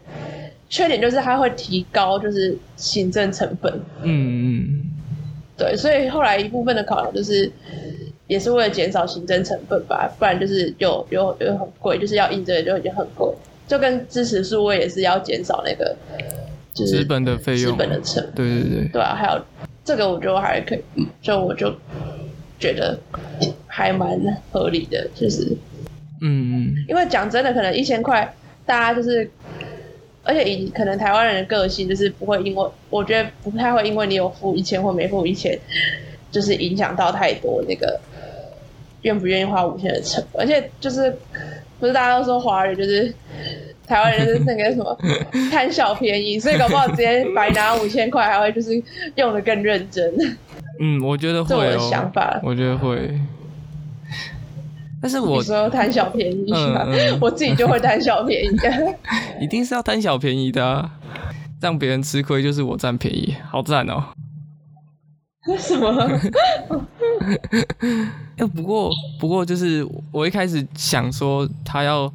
[0.68, 4.82] 缺点就是它会提高就是行政成本，嗯嗯，
[5.56, 7.50] 对，所以后来一部分的考量就是，
[8.26, 13.32] 也是为了减少行政成本吧，不然就是又又又很贵，就是要印这个就已经很贵，
[13.66, 15.96] 就跟支持数位也是要减少那个
[16.74, 19.40] 就是资本的费用，资本的成本，对对对，对啊，还有
[19.86, 21.74] 这个我觉得还可以，就我就
[22.58, 22.98] 觉得
[23.66, 24.20] 还蛮
[24.50, 25.56] 合理的，就是
[26.20, 28.34] 嗯嗯因为讲真的，可能一千块
[28.66, 29.30] 大家就是。
[30.28, 35.56] 而且以可能台湾人的个性，就是不会因为我觉得不太会因为你有付一千或没付一千，
[36.32, 38.00] 就是影响到太多那个
[39.02, 40.42] 愿不愿意花五千的成本。
[40.42, 41.16] 而且就是
[41.78, 43.14] 不是大家都说华人就是
[43.86, 44.98] 台湾人就是那个什么
[45.50, 48.70] 贪小便宜，所以搞不好直接白拿五千块，还会就是
[49.14, 50.12] 用的更认真。
[50.80, 52.40] 嗯，我觉得会这我的哦，想法。
[52.42, 53.18] 我觉得会。
[55.00, 56.84] 但是我你说贪小便宜吗？
[56.88, 58.48] 嗯嗯我自己就会贪小便宜。
[59.40, 60.90] 一定是要贪小便宜的、啊，
[61.60, 64.04] 让别人吃亏就是我占便宜，好赞哦！
[65.58, 66.20] 什么？
[68.38, 72.12] 哎、不过不过就是我一开始想说他要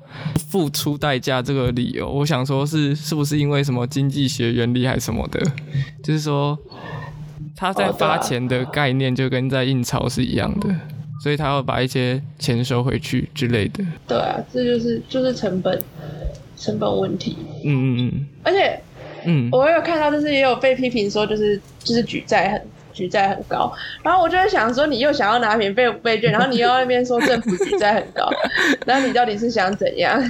[0.50, 5.42] 付出代价这个理由，我想说是是不是因为什么经济学原理还是什么的，
[6.04, 6.58] 就是说
[7.56, 10.70] 他在发钱的概念就跟在印钞是一样的，
[11.24, 13.84] 所以他要把一些钱收回去之类的。
[14.08, 15.82] 对啊，这就是就是成本
[16.56, 17.36] 成本问题。
[17.64, 18.80] 嗯嗯嗯，而且
[19.26, 22.62] 嗯，我有看到，就是也有被批评说，就是就是举债很
[22.94, 23.74] 举债很高，
[24.04, 28.30] 然后我就在想说，你又想要拿免费五倍券，然后你又在那边说政府举债很高，
[28.86, 30.22] 然后你到底是想怎样？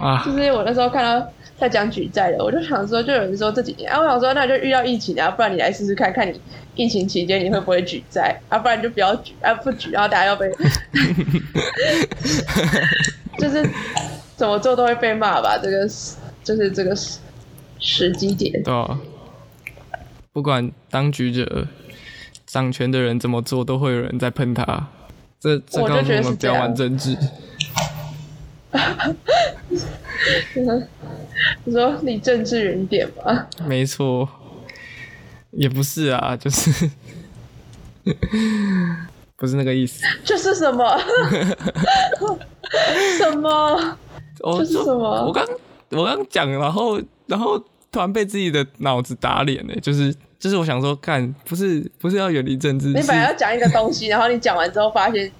[0.00, 1.26] 啊，就是我那时候看到
[1.58, 6.40] 在讲举债的，我就想说，就有人说这几年，啊，我想说那就遇到疫情啊，不然你来试试看看你
[6.74, 10.50] 疫情期间你会不会举债，啊，不然就不要举，啊不举，然后大家要被，
[13.38, 13.64] 就是
[14.36, 15.86] 怎么做都会被骂吧，这个
[16.42, 16.94] 就是这个
[17.78, 18.60] 时机点。
[18.64, 18.98] 对啊，
[20.34, 21.68] 不管当局者、
[22.44, 24.88] 掌权的人怎么做，都会有人在喷他。
[25.38, 27.16] 这这告诉我们不要玩政治。
[31.64, 33.48] 你说你政治原点吧？
[33.64, 34.28] 没错，
[35.52, 36.90] 也不是啊，就是
[39.36, 40.02] 不是那个意思。
[40.24, 40.98] 这是什么？
[43.18, 43.96] 什么？
[44.40, 45.46] 我这是什么我刚
[45.90, 47.62] 我刚讲，然后然后
[47.94, 55.30] 突然被自己的脑子打脸呢，就是就是我想说，看不是不是要远离政治，你本来要讲一个东西， 然后你讲完之后发现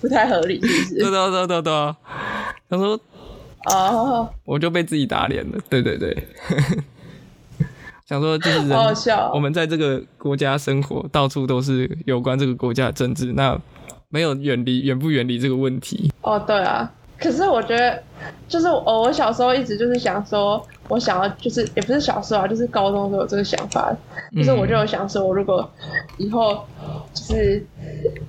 [0.00, 1.10] 不太合理，是不对是？
[1.10, 1.96] 对对对对对，
[2.70, 2.98] 他说
[3.66, 6.16] 哦，我就被自己打脸了，对对对，
[8.08, 13.60] 想说就是人好好笑我们在这个国家生活，到处都是有关这个国家的政治，那
[14.08, 16.10] 没有远离远不远离这个问题。
[16.22, 16.90] 哦，对啊。
[17.18, 18.02] 可是我觉得，
[18.48, 23.94] 就是我我小时候一直就是想说，我想要就是也不是小时候啊，就是高中的时候有这个想法，
[24.34, 25.68] 就是我就有想说，我如果
[26.16, 26.64] 以后
[27.12, 27.64] 就是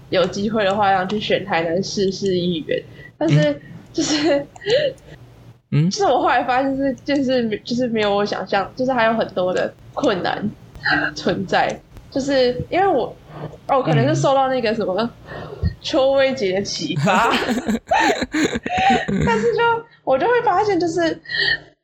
[0.09, 2.81] 有机会的话，想去选台南市市议员，
[3.17, 3.61] 但是
[3.93, 4.45] 就是。
[5.71, 5.87] 嗯。
[5.91, 10.49] 就是我后来发现是，就是就是没有我想象，就是还有很多的困难
[11.15, 13.15] 存在，就是因为我
[13.67, 15.07] 哦，可能是受到那个什么
[15.81, 17.31] 邱薇姐的启发，
[19.25, 19.61] 但是就
[20.03, 21.19] 我就会发现，就是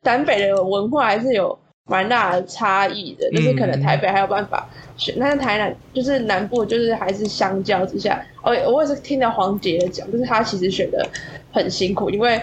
[0.02, 11.08] 南北的文化还是有蛮大的差异的，就是可能台北还有办法选，但是台南就是南部就是还是相较之下，哦，我也是听到黄杰的讲，就是他其实选的
[11.52, 12.40] 很辛苦，因为。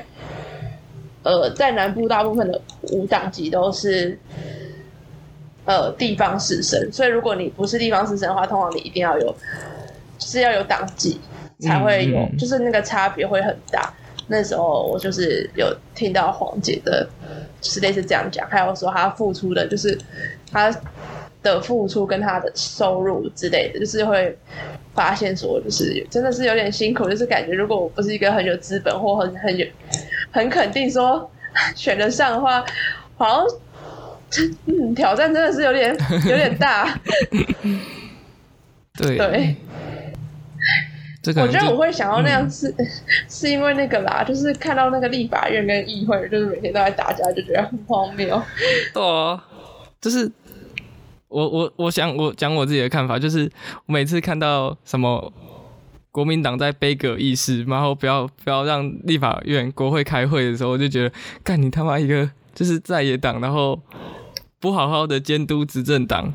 [1.25, 2.61] 呃，在南部大部分的
[2.91, 4.19] 五党籍都是
[5.63, 9.33] 呃地方士绅，所以如果你不是地方士绅的话，通常你一定要有，
[10.17, 11.21] 就是要有党籍
[11.63, 13.93] 才会有，就是那个差别会很大。
[14.27, 17.07] 那时候我就是有听到黄姐的，
[17.59, 19.97] 就是类似这样讲，还有说她付出的，就是
[20.51, 20.73] 她
[21.41, 24.37] 的付出跟她的收入之类的，就是会
[24.93, 29.67] 发现说，就是真的是有点辛苦，就是感觉如果我不是一个很有资本或很很有
[30.31, 31.29] 很肯定说
[31.75, 32.63] 选得上的话，
[33.17, 33.47] 好像
[34.67, 35.93] 嗯挑战真的是有点
[36.29, 36.97] 有点大。
[38.97, 39.55] 对 对，
[41.23, 42.71] 这个我觉得我会会想要那样是、
[43.29, 48.41] 是因为那个啦，就是看到那个立法院跟议会，就是每天都在打架，就觉得很荒谬。
[48.93, 49.41] 对啊，
[50.01, 50.29] 就是
[51.29, 53.49] 我我我想我讲我自己的看法，就是
[53.85, 55.31] 我每次看到什么
[56.11, 63.81] 国民党在杯葛议事，然后不要不要让立法院国会开会的时候，我就觉得干你他妈一个就是在野党，然后
[64.59, 66.33] 不好好的监督执政党，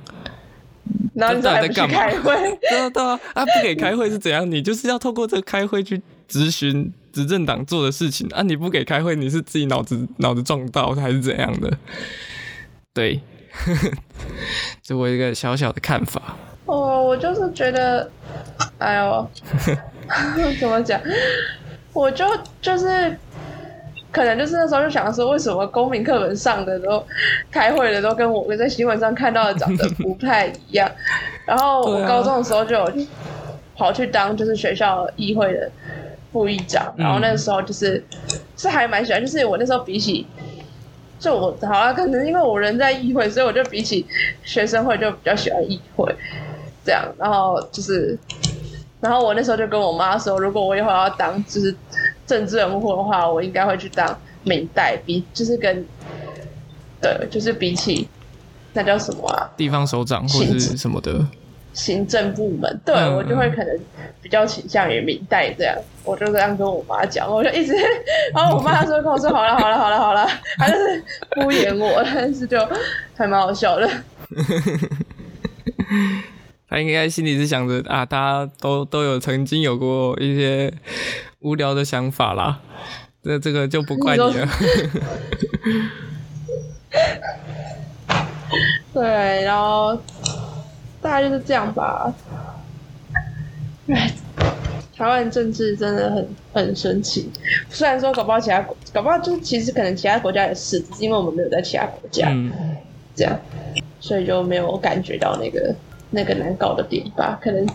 [1.14, 4.48] 然后你这还不去到底在干嘛开会， 对啊对啊，啊不给开会是怎样？
[4.51, 8.42] 你就是要透过这个开会去咨询执政党做的事情啊！
[8.42, 11.77] 你不给开会，你是自己脑子脑子撞到还是怎样的？
[12.94, 13.20] 对，
[14.83, 16.37] 这我一个小小的看法。
[16.66, 18.11] 哦，我就是觉得，
[18.79, 19.31] 哎呦，
[20.61, 21.01] 怎么讲？
[21.92, 22.24] 我就
[22.61, 23.18] 就是，
[24.11, 27.05] 可能就是那时候就想说，为什么公民课本上的都
[27.51, 30.90] 开会的都跟我在新闻上看到的长得不太一样。
[31.47, 32.92] 然后 我高中的时候就有
[33.77, 35.71] 跑去当就是学校议会的
[36.33, 38.05] 副议长，然后那个时候就是
[38.57, 40.27] 是还蛮喜欢，就是我那时候比起。
[41.21, 44.07] 就我好像，可能因为我人在议会，所以我就比起
[44.45, 46.14] 学生会就比较喜欢议会。
[46.85, 48.16] 这样，然后就是，
[49.01, 51.74] 然后我那时候就跟我妈说，如果我以后要当就是
[52.29, 55.85] 政治人物的话，我应该会去当民代，比就是跟，
[57.01, 58.07] 对，就是比起
[58.74, 61.26] 那叫什么啊，地方首长或者是什么的，
[61.72, 63.81] 行政部门，对、嗯我就会可能
[64.20, 65.74] 比较倾向于明代这样，
[66.05, 67.72] 我就这样跟我妈讲，我就一直，
[68.35, 71.03] 然 后我妈说跟我说好了好了好了 好了，她就是
[71.35, 72.59] 敷衍我，但是就
[73.16, 73.91] 还蛮好笑的。
[76.70, 80.70] 他应该心里是想着啊，大家都都有曾经有过一些
[81.49, 82.61] 无聊的想法啦，
[83.22, 84.49] 这这个就不怪你了。
[88.92, 89.96] 对，然后
[91.01, 92.12] 大概就是这样吧。
[93.88, 94.12] 哎，
[94.94, 97.30] 台湾政治真的很很神奇。
[97.70, 102.53] 虽然说搞不好其他国，搞不好就是其实可能其他国家也是，只是因为我们没有在其他国家，嗯，
[103.14, 103.38] 这样，
[104.01, 105.74] 所以就没有感觉到那个
[106.11, 107.39] 那个难搞的点吧。
[107.43, 107.67] 可能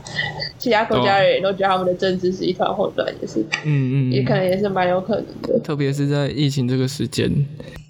[0.57, 5.59] 其他国家人也都觉得他们的政治是一团混乱，也是，嗯嗯，也可能也是蛮有可能的。
[5.59, 7.29] 特别是在疫情这个时间，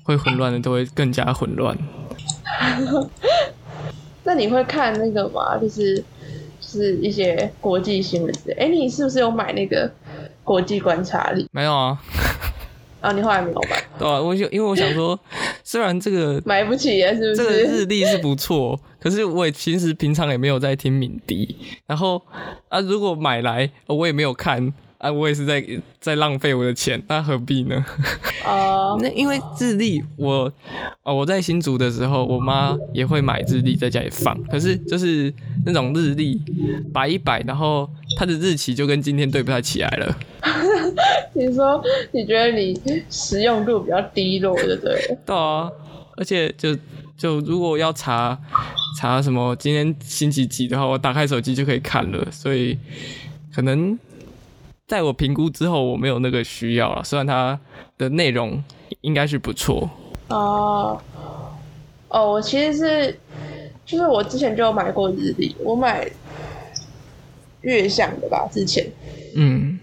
[0.04, 1.78] 会混乱的都会更加混乱。
[4.24, 5.58] 那你会看那个吗？
[5.58, 8.54] 就是就是一些国际新闻之类。
[8.56, 9.92] 哎，你是不是有买那个
[10.44, 11.46] 国际观察力？
[11.52, 12.02] 没有啊，
[13.04, 13.84] 啊，你后来没有买？
[14.00, 15.20] 对啊，我就因为我想说，
[15.62, 17.64] 虽然这个 买不起耶，是不是这个是？
[17.66, 21.54] 日历是不错，可是我也其实平常也没有在听敏迪，
[21.86, 22.22] 然后
[22.70, 25.62] 啊，如果买来我也没有看啊，我也是在
[26.00, 27.86] 在浪费我的钱，那何必呢？
[28.48, 30.50] 哦，那因为日历我
[31.04, 35.34] 哦我在新竹的时候，我妈也会买日历在家里放，可是就是
[35.66, 36.42] 那种日历
[36.94, 40.18] 摆一摆，然后它的日期就跟今天对不太起来了。
[41.34, 45.18] 你说你觉得你实用度比较低落，对不对？
[45.26, 45.72] 对啊，
[46.18, 46.76] 而且就
[47.18, 48.38] 就如果要查
[49.00, 52.78] 查什么今天星期几的话，我打开手机就可以看了，所以
[53.54, 53.98] 可能
[54.88, 57.04] 在我评估之后，我没有那个需要了。
[57.04, 57.60] 虽然它
[57.98, 58.64] 的内容
[59.02, 59.90] 应该是不错，
[60.28, 61.02] 哦，
[62.10, 63.20] 哦，我其实是，
[63.86, 66.10] 就是我之前就有买过日历，我买
[67.62, 68.86] 月相的吧，之前。
[69.36, 69.80] 嗯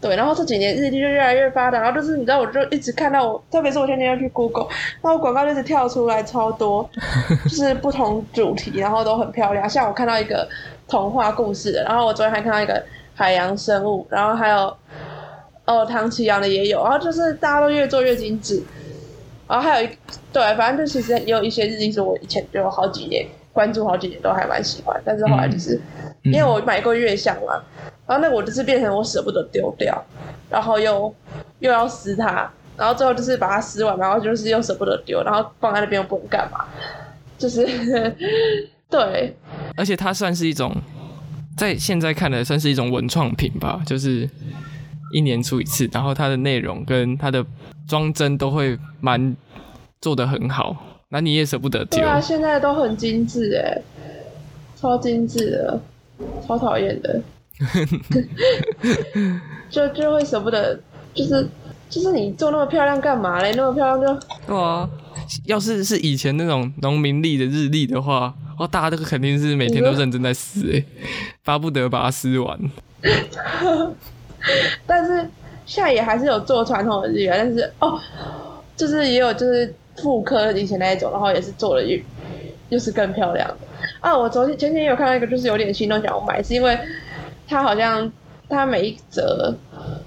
[0.00, 4.66] 对，然后这几年日历就越来越发达，然后就是你知道，我就一直看到我，特别是我前天要去 Google，
[5.02, 6.88] 然后广告就一直跳出来超多，
[7.44, 9.68] 就是不同主题，然后都很漂亮。
[9.68, 10.48] 像我看到一个
[10.88, 12.82] 童话故事的，然后我昨天还看到一个
[13.14, 14.74] 海洋生物，然后还有
[15.66, 18.62] 哦唐奇阳的也有，然后就是大家都越做越精致。
[19.46, 19.90] 然后还有一
[20.32, 25.82] 对，反正就其实也有一些日历是我以前就有好几年关注好几年都还蛮喜欢，但是后来就是、嗯
[26.22, 27.62] 因为我买过月相嘛，
[28.10, 30.04] 然后那个我就是变成我舍不得丢掉，
[30.50, 31.14] 然后又
[31.60, 36.64] 又要撕它，然后最后就是把它撕完，然后就是又舍不得丢，然后放在那边又不能干嘛，
[37.38, 37.64] 就是
[38.90, 39.32] 对
[39.76, 40.74] 而且它算是一种
[41.56, 44.28] 在现在看来算是一种文创品吧，就是
[45.12, 47.46] 一年出一次，然后它的内容跟它的
[47.86, 49.36] 装帧都会蛮
[50.00, 50.76] 做的很好，
[51.10, 52.08] 那你也舍不得丢对。
[52.08, 53.80] 啊，现在都很精致哎，
[54.74, 55.80] 超精致的，
[56.44, 57.22] 超讨厌的，
[59.70, 60.78] 就就会舍不得，
[61.14, 61.46] 就是
[61.88, 63.52] 就是你做那么漂亮干嘛嘞？
[63.56, 64.88] 那么漂亮就对啊，
[65.44, 70.84] 要是是以前那种农民历的日历的话，哇，大家都肯定是每天都认真在撕诶，
[71.44, 72.58] 巴不得把它撕完。
[74.86, 75.28] 但是
[75.66, 77.98] 现在也还是有做传统的日元，但是哦，
[78.76, 81.98] 就是也有就是复刻以前那一种，然后也是做了又
[82.70, 83.56] 又是更漂亮的
[84.00, 84.16] 啊。
[84.16, 86.78] 我昨天前天有看到一个，就是有点心动想要买，是因为
[87.50, 88.10] 它好像
[88.48, 89.54] 它每一则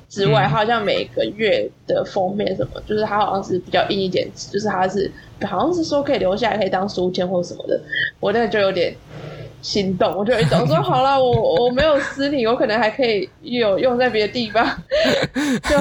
[0.10, 7.80] 之外，嗯它好像每个月的封面什么，就是它好像是比较硬一点，就是它是好像是说可以留下来可以当书签或什么的，
[8.20, 8.96] 我那个就有点。
[9.62, 14.62] 心动，我就有一种说 好了，我我没有撕你，我可能还可以有用在别的地方，
[15.64, 15.78] 就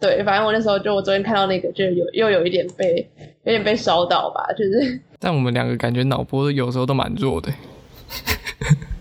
[0.00, 3.06] 对，反正我那时候就我昨天看到那个，就有又有一点被
[3.44, 7.52] 有点被烧到吧，就是但我们两个感觉脑波有时候都蛮弱的，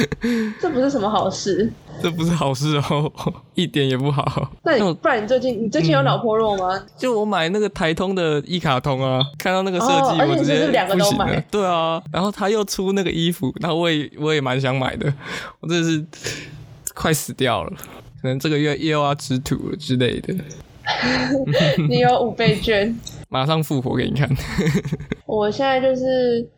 [0.60, 1.70] 这不是什么好事。
[2.02, 3.12] 这不是好事哦，
[3.54, 4.50] 一点也不好。
[4.64, 6.82] 那你不然你最近你最近有脑破肉吗？
[6.96, 11.44] 就我买那个台通的一卡通啊，看到那个设计，我直接是两个都买了。
[11.50, 15.12] 对啊，然后他又出那个衣服，然后我也我也蛮想买的，
[15.60, 16.04] 我真的是
[16.94, 17.72] 快死掉了，
[18.20, 20.34] 可能这个月又要吃土了之类的，
[21.88, 24.28] 你有五倍券，马上复活给你看。
[25.26, 26.48] 我现在就是。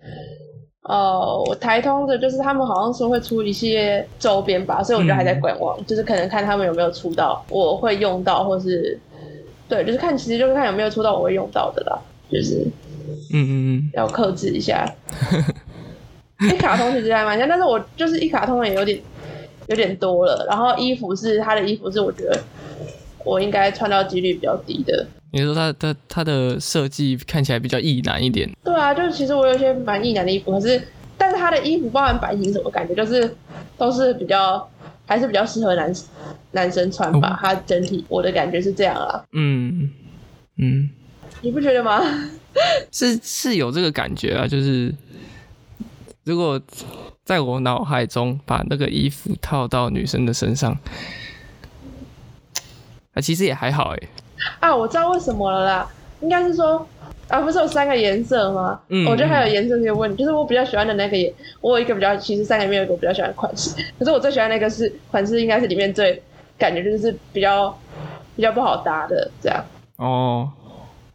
[0.84, 8.98] 呃，我台通的，就是他们好像说会出一些周边吧，所以我觉得还在观望，就是可能看他们有没有出到我会用到，或是
[9.66, 11.98] 对，就是看其实就是看有没有出到我会用到的啦，
[12.30, 12.66] 就是
[13.32, 14.86] 嗯嗯嗯要克制一下。
[16.40, 19.00] 一卡通其实还蛮像，但是我就是一卡通也有点
[19.68, 20.44] 有点多了。
[20.46, 22.38] 然后衣服是他的衣服是我觉得
[23.24, 25.06] 我应该穿到几率比较低的。
[25.34, 30.80] 你说它它它的设计看起来比较易难一点，对啊，就是其实我有一些蛮易男的衣服，可是
[31.18, 33.36] 但是他的衣服包含版型什么感觉，就是
[33.76, 34.70] 都是比较
[35.06, 35.92] 还是比较适合男
[36.52, 37.36] 男生穿吧。
[37.42, 39.90] 它整体我的感觉是这样啊，嗯
[40.56, 40.88] 嗯，
[41.42, 42.00] 你不觉得吗？
[42.92, 44.94] 是是有这个感觉啊，就是
[46.22, 46.60] 如果
[47.24, 50.78] 在我脑海中把那个衣服套到女生的身上，
[53.14, 54.08] 啊，其实也还好哎。
[54.60, 55.88] 啊，我知道为什么了啦，
[56.20, 56.86] 应该是说。
[57.26, 58.78] 啊，不是有三个颜色吗？
[58.90, 61.32] 嗯，我觉得还有颜色可以问题，就是我比较喜欢的那个颜，
[61.62, 66.22] 我有一个比较，其实三个里面有一个我比较喜欢的款式，可是我最喜欢那个是款式，应该是里面最
[66.58, 67.74] 感觉就是比较
[68.36, 69.64] 比较不好搭的这样。
[69.96, 70.52] 哦，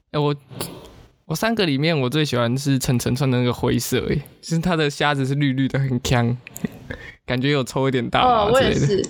[0.10, 0.36] 哎我
[1.26, 6.36] 我三个里面我最喜欢是晨晨穿的那个灰色，哎，就是它的虾子是绿绿的，很香，
[7.24, 9.06] 感觉有抽一点大哦，我也是。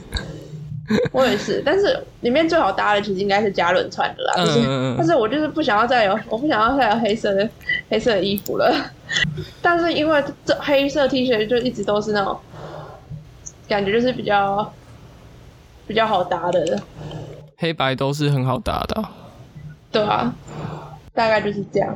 [1.13, 4.33] 我也是，但是里面最好搭的其实应该是嘉伦穿的啦。
[4.37, 7.47] 嗯嗯但是我就是不想要再有， 我不想要再有黑色的
[7.89, 8.73] 黑色的衣服了。
[9.61, 12.39] 但是因为这黑色 T 恤就一直都是那种
[13.67, 14.73] 感觉，就是比较
[15.87, 16.81] 比较好搭的。
[17.57, 19.03] 黑白都是很好搭的。
[19.91, 20.33] 对啊，
[21.13, 21.95] 大概就是这样。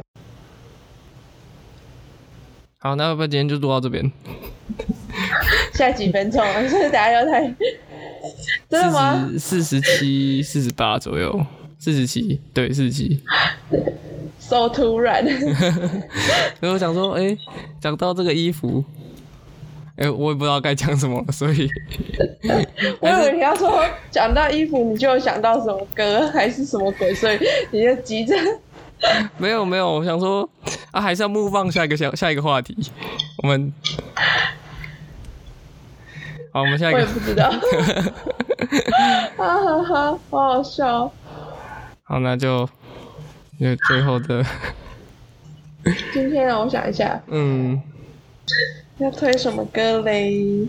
[2.80, 4.12] 好，那要不然今天就录到这边。
[5.74, 7.42] 下几分钟，是不是等下要太？
[8.70, 9.30] 真的吗？
[9.38, 11.46] 四十七、四十八左右，
[11.78, 13.22] 四十七，对，四十七。
[14.40, 15.26] so 突然。
[16.60, 17.38] 所以我想说，哎，
[17.82, 18.84] 讲到这个衣服，
[19.98, 21.70] 哎，我也不知道该讲什么，所以。
[23.02, 27.38] 我以为你要说讲到衣服，你就想到什么歌还是什么鬼，所以
[27.72, 28.36] 你就急着。
[29.38, 30.50] 没有没有，我想说
[30.92, 32.76] 啊，还是要目放下一个下下一个话题，
[33.44, 33.74] 我们。
[36.54, 37.00] 好，我们下一个。
[37.00, 37.50] 我也不知道。
[39.36, 41.12] 哈哈哈，好好笑。
[42.04, 42.70] 好，那就
[43.58, 44.46] 那最后的。
[46.14, 47.20] 今天让我想一下。
[47.30, 47.82] 嗯。
[49.00, 50.68] 要推什么歌嘞？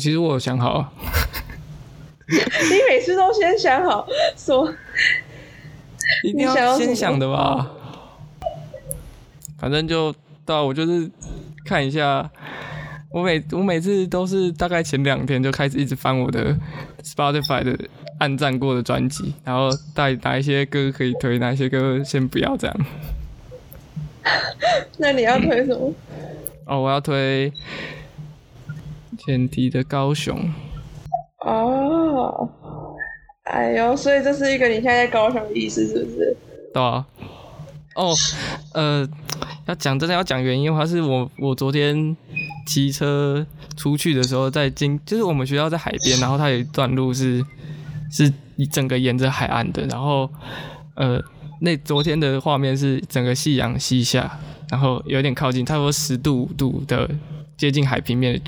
[0.00, 0.92] 其实我有想好。
[2.26, 4.04] 你每次都先想好
[4.36, 4.74] 说。
[6.26, 7.70] 一定要先想的吧。
[9.60, 10.12] 反正就
[10.44, 11.08] 到我就是
[11.64, 12.28] 看一下。
[13.12, 16.56] 我每我每次都是大概前两天就开始一直翻我的
[17.02, 17.78] Spotify 的
[18.18, 22.76] 按赞过的专辑，然后带哪一些歌可以推，哪一些歌先不要这样。
[24.96, 25.92] 那你要推什么？
[26.66, 27.52] 哦，我要推
[29.18, 30.50] 前提的高雄。
[31.44, 32.48] 哦，
[33.44, 36.36] 哎呦，所以这是一个你现在在高雄的意思是不是？
[36.72, 37.04] 对啊。
[37.94, 38.14] 哦，
[38.72, 39.06] 呃，
[39.66, 42.16] 要讲真的要讲原因的话，是我我昨天。
[42.64, 43.46] 骑车
[43.76, 47.44] 出去的时候，在经就是我们学校在海边，然后它有一段路是
[48.10, 48.32] 是
[48.70, 50.30] 整个沿着海岸的，然后
[50.94, 51.22] 呃，
[51.60, 54.38] 那昨天的画面是整个夕阳西下，
[54.70, 57.10] 然后有点靠近，差不多十度五度的
[57.56, 58.40] 接近海平面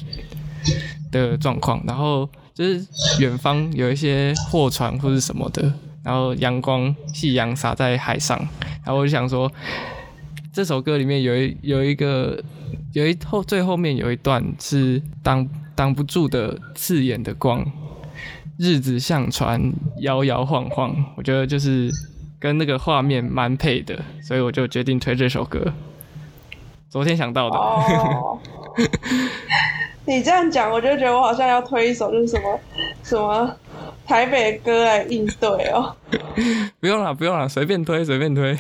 [1.11, 2.87] 的状况，然后就是
[3.21, 8.39] 远方有一些货船或者什么的，然后阳光夕阳洒在海上，
[8.85, 9.51] 然后我就想说，
[10.53, 12.43] 这首歌里面有一有一个。
[12.95, 17.65] 有一后最后面有一段是挡挡不住的刺眼的光，
[18.57, 21.91] 日子像船摇摇晃晃，我觉得就是
[22.39, 25.75] 跟那个画面蛮配的，所以我就决定推这首歌。
[26.89, 27.59] 昨天想到的。
[27.59, 28.39] 哦。
[30.07, 32.61] 你这样讲，我就觉得我好像要推一首，就是什么
[33.03, 33.53] 什么
[34.07, 35.97] 台北歌来应对哦。
[36.79, 38.57] 不用了，不用了，随便推，随便推。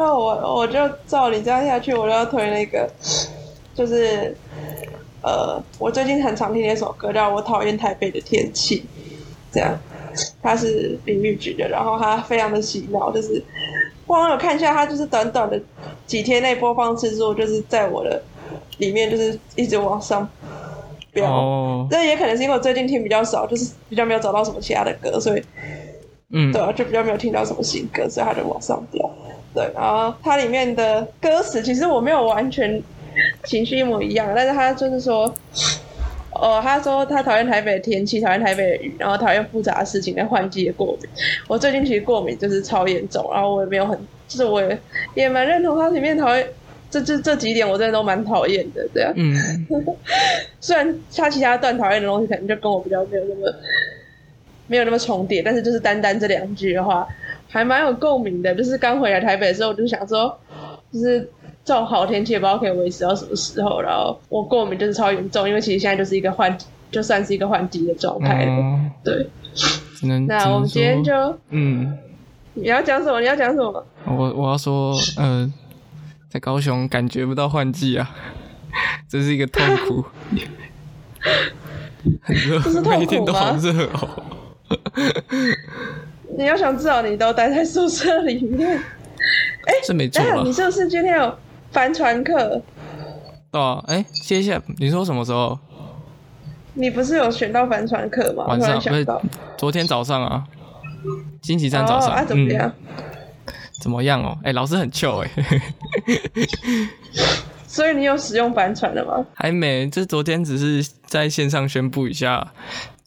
[0.00, 2.88] 那我我就照你这样下去，我就要推那个，
[3.74, 4.34] 就是
[5.22, 8.82] 呃，我最近很常听那首歌，叫我讨厌台北的天气，
[9.52, 9.78] 这样，
[10.42, 13.44] 它是林玉菊的，然后它非常的洗脑，就是
[14.06, 15.60] 网友看一下，它就是短短的
[16.06, 18.22] 几天内播放次数，就是在我的
[18.78, 20.26] 里面就是一直往上
[21.12, 25.42] 飙，那也可能是因为我最近听比较少，就是比较没有找到什么其他的歌，所以，
[26.30, 29.10] 嗯，对啊，就比较没有听到什么新歌，所以它就往上飙。
[29.52, 32.80] 对，然后它里面的歌词其实我没有完全
[33.44, 35.34] 情绪一模一样，但是他就是说，
[36.32, 41.10] 哦，他说他讨厌台北的天气，讨厌台北的雨，然后讨厌复杂的事情跟换季的过敏。
[41.48, 43.98] 我最近其实过敏就是超严重，然后我也没有很，
[44.28, 44.78] 就是我也
[45.14, 46.46] 也蛮认同他里面讨厌
[46.88, 48.86] 这这这几点，我真的都蛮讨厌的。
[48.94, 49.34] 对啊，嗯，
[50.60, 53.52] 虽然他其他段讨厌的东西可能就跟我比较没有那么
[54.68, 57.04] 没有那么重叠，但是就是单单这两句的话。
[57.50, 60.38] 还蛮有共鸣的，就是刚回来台北的时候，我就想说，
[60.92, 61.20] 就是
[61.64, 63.80] 这种好天气也不知道可以维持到什么时候。
[63.80, 66.56] 然后我过敏就是超严重，因为其实现在就是一个换，
[66.92, 68.80] 就算是一个换季的状态了。
[69.02, 69.28] 对，
[70.28, 71.12] 那我们今天就，
[71.50, 71.98] 嗯，
[72.54, 73.20] 你要讲什么？
[73.20, 73.84] 你要讲什么？
[74.06, 75.52] 我我要说，嗯，
[76.28, 78.14] 在高雄感觉不到换季啊，
[79.10, 80.04] 这是一个痛苦，
[82.22, 82.58] 很热，
[82.98, 84.22] 每天都好热哦。
[86.40, 88.66] 你要想至少你都待在宿舍里面，
[89.66, 90.22] 哎，是没错。
[90.42, 91.38] 你是不是今天有
[91.70, 92.62] 帆船课？
[93.52, 95.58] 对啊，哎，接下你说什么时候？
[96.72, 98.46] 你不是有选到帆船课吗？
[98.46, 99.06] 晚上不是
[99.58, 100.42] 昨天早上啊，
[101.42, 102.10] 星期三早哦，上。
[102.10, 102.72] 啊，怎么样？
[102.86, 102.94] 嗯？
[103.82, 104.38] 怎么样哦？
[104.42, 105.30] 哎，老师很糗哎，
[107.68, 109.26] 所以你有使用帆船了吗？
[109.34, 112.50] 还没，这昨天只是在线上宣布一下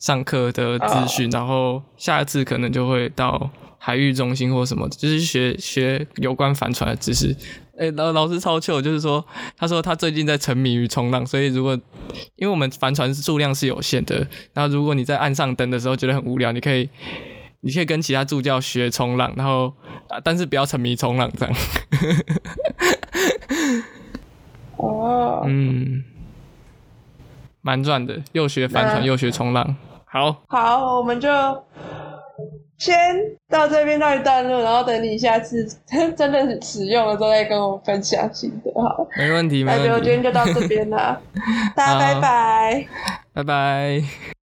[0.03, 7.33] 上课的资讯，然后下一次可能就会到海域中心或什么，就是学学有关帆船的知识。
[7.77, 9.25] 哎、老老师超糗，就是说，
[9.55, 11.73] 他说他最近在沉迷于冲浪，所以如果
[12.35, 16.89] 因为我们帆船数量是有限的，然后如果你在岸上等的时候觉得很无聊，你可以
[17.61, 19.73] 你可以跟其他助教学冲浪，然后
[20.09, 21.55] 啊，但是不要沉迷冲浪这样。
[24.75, 26.03] 哦，嗯，
[27.61, 29.77] 蛮赚的，又学帆船又学冲浪。
[30.13, 31.27] 好，好，我们就
[32.77, 32.95] 先
[33.49, 35.67] 到这边到一段落，然后等你下次
[36.15, 38.71] 真的使用了之后再跟我分享心得。
[38.79, 41.19] 好，没问题，没那就问题，今天就到这边了，
[41.75, 42.87] 大家拜拜。
[43.33, 44.03] 拜拜。